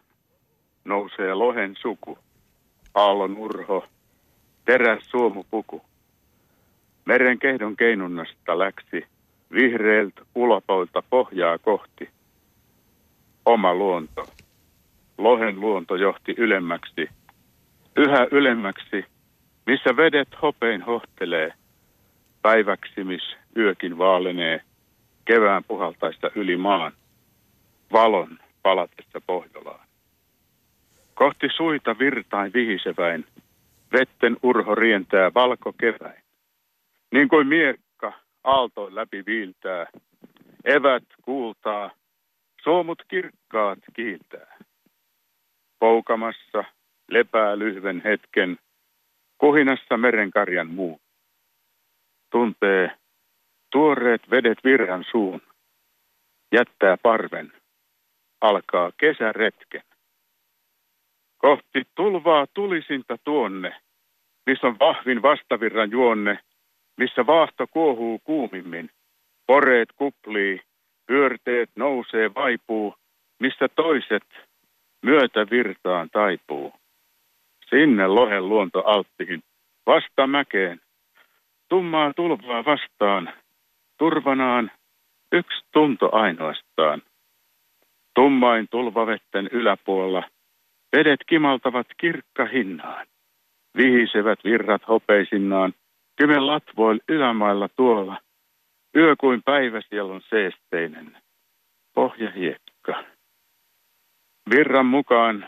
[0.86, 2.18] nousee lohen suku,
[2.94, 3.86] aallon urho,
[4.66, 5.82] teräs suomupuku.
[7.06, 9.06] Meren kehdon keinunnasta läksi
[9.52, 12.10] vihreiltä ulapoilta pohjaa kohti.
[13.46, 14.26] Oma luonto,
[15.18, 17.10] lohen luonto johti ylemmäksi,
[17.96, 19.06] yhä ylemmäksi–
[19.68, 21.54] missä vedet hopein hohtelee,
[22.42, 23.22] päiväksimis
[23.58, 24.62] yökin vaalenee,
[25.26, 26.92] kevään puhaltaista yli maan,
[27.92, 29.88] valon palatessa Pohjolaan.
[31.14, 33.26] Kohti suita virtain vihiseväin,
[33.92, 36.24] vetten urho rientää valko keväin.
[37.12, 39.88] Niin kuin miekka aaltoin läpi viiltää,
[40.66, 41.92] evät kuultaa,
[42.64, 44.58] suomut kirkkaat kiiltää.
[45.80, 46.64] Poukamassa
[47.12, 48.58] lepää lyhven hetken,
[49.38, 51.02] Kuhinassa merenkarjan muu.
[52.30, 52.92] Tuntee
[53.72, 55.42] tuoreet vedet virran suun.
[56.52, 57.54] Jättää parven.
[58.42, 59.82] Alkaa kesäretken.
[61.38, 63.76] Kohti tulvaa tulisinta tuonne,
[64.46, 66.40] missä on vahvin vastavirran juonne,
[66.98, 68.90] missä vaahto kuohuu kuumimmin.
[69.48, 70.62] Poreet kuplii,
[71.08, 72.96] pyörteet nousee vaipuu,
[73.40, 74.24] missä toiset
[75.02, 76.74] myötä virtaan taipuu.
[77.70, 79.44] Sinne lohen luonto alttiin,
[79.86, 80.82] vasta mäkeen.
[81.70, 83.34] Tummaa tulvaa vastaan,
[83.98, 84.72] turvanaan
[85.32, 87.02] yksi tunto ainoastaan.
[88.18, 90.24] Tummain tulvavetten yläpuolella
[90.96, 93.08] vedet kimaltavat kirkka hinnaan.
[93.78, 95.74] Vihisevät virrat hopeisinaan,
[96.16, 98.20] kymen latvoil ylämailla tuolla.
[98.96, 101.18] Yö kuin päivä siellä on seesteinen,
[101.96, 103.04] pohjahiekka.
[104.50, 105.48] Virran mukaan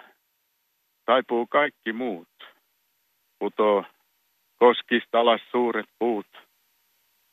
[1.06, 2.28] taipuu kaikki muut.
[3.40, 3.86] putoo
[4.56, 6.28] koskista alas suuret puut.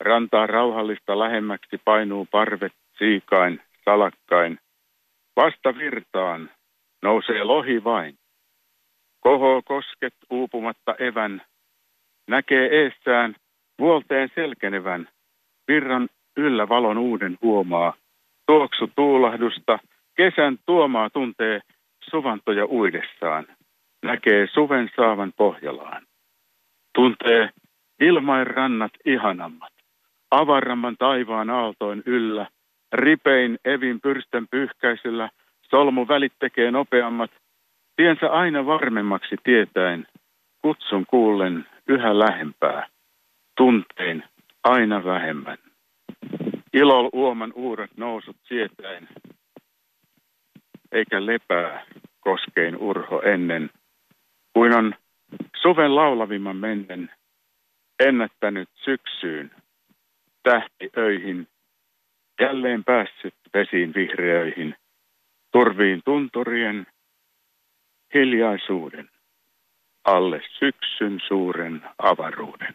[0.01, 4.59] Rantaa rauhallista lähemmäksi painuu parvet siikain, salakkain.
[5.37, 6.51] Vasta virtaan
[7.03, 8.19] nousee lohi vain.
[9.21, 11.43] Kohoo kosket uupumatta evän.
[12.29, 13.37] Näkee eessään
[13.79, 15.09] vuolteen selkenevän.
[15.69, 17.93] Virran yllä valon uuden huomaa.
[18.47, 19.79] Tuoksu tuulahdusta,
[20.17, 21.61] kesän tuomaa tuntee
[22.11, 23.47] suvantoja uidessaan.
[24.03, 26.07] Näkee suven saavan Pohjolaan.
[26.95, 27.51] Tuntee
[28.01, 29.73] ilmain rannat ihanammat.
[30.31, 32.47] Avaramman taivaan aaltoin yllä.
[32.93, 35.31] Ripein evin pyrstön pyyhkäisyllä
[35.71, 37.31] solmu välit tekee nopeammat.
[37.97, 40.07] Tiensä aina varmemmaksi tietäen.
[40.63, 42.87] Kutsun kuullen yhä lähempää.
[43.57, 44.25] Tuntein
[44.65, 45.59] aina vähemmän.
[46.73, 49.09] Ilol uoman uudet nousut sietäen,
[50.93, 51.85] eikä lepää
[52.21, 53.71] koskein urho ennen,
[54.53, 54.95] kuin on
[55.63, 57.11] suven laulavimman mennen
[58.01, 59.51] ennättänyt syksyyn,
[60.43, 61.49] tähtiöihin,
[62.41, 64.75] jälleen päässyt vesiin vihreöihin,
[65.53, 66.87] turviin tunturien,
[68.15, 69.11] hiljaisuuden,
[70.05, 72.75] alle syksyn suuren avaruuden.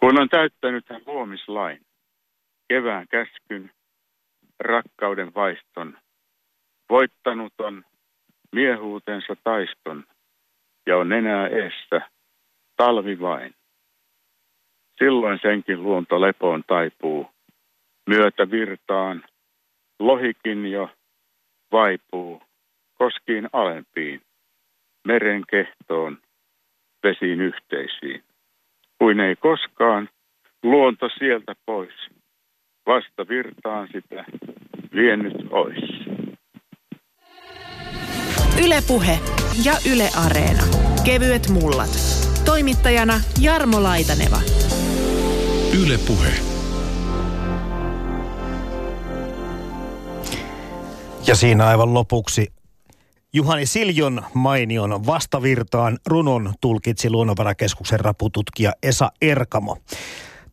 [0.00, 1.80] Kun on täyttänyt hän huomislain,
[2.68, 3.70] kevään käskyn,
[4.60, 5.98] rakkauden vaiston,
[6.90, 7.84] voittanut on
[8.52, 10.04] miehuutensa taiston
[10.86, 12.10] ja on enää eessä
[12.76, 13.54] talvi vain.
[14.98, 17.35] Silloin senkin luonto lepoon taipuu,
[18.06, 19.24] myötä virtaan,
[19.98, 20.90] lohikin jo
[21.72, 22.42] vaipuu,
[22.94, 24.22] koskiin alempiin,
[25.06, 26.18] meren kehtoon,
[27.02, 28.24] vesiin yhteisiin.
[28.98, 30.08] Kuin ei koskaan
[30.62, 31.94] luonto sieltä pois
[32.86, 34.24] vasta virtaan sitä
[34.94, 36.06] vienyt ois.
[38.64, 39.18] Ylepuhe
[39.64, 40.62] ja Yle Areena.
[41.04, 41.90] Kevyet mullat.
[42.44, 44.40] Toimittajana Jarmo Laitaneva.
[45.84, 46.55] Ylepuhe.
[51.26, 52.52] Ja siinä aivan lopuksi
[53.32, 59.78] Juhani Siljon mainion vastavirtaan runon tulkitsi Luonnonvarakeskuksen rapututkija Esa Erkamo.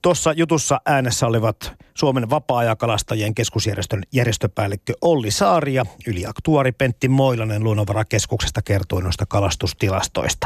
[0.01, 8.61] Tuossa jutussa äänessä olivat Suomen vapaa-ajakalastajien keskusjärjestön järjestöpäällikkö Olli Saari ja yliaktuari Pentti Moilanen Luonnonvarakeskuksesta
[8.61, 10.41] kertoi noista kalastustilastoista.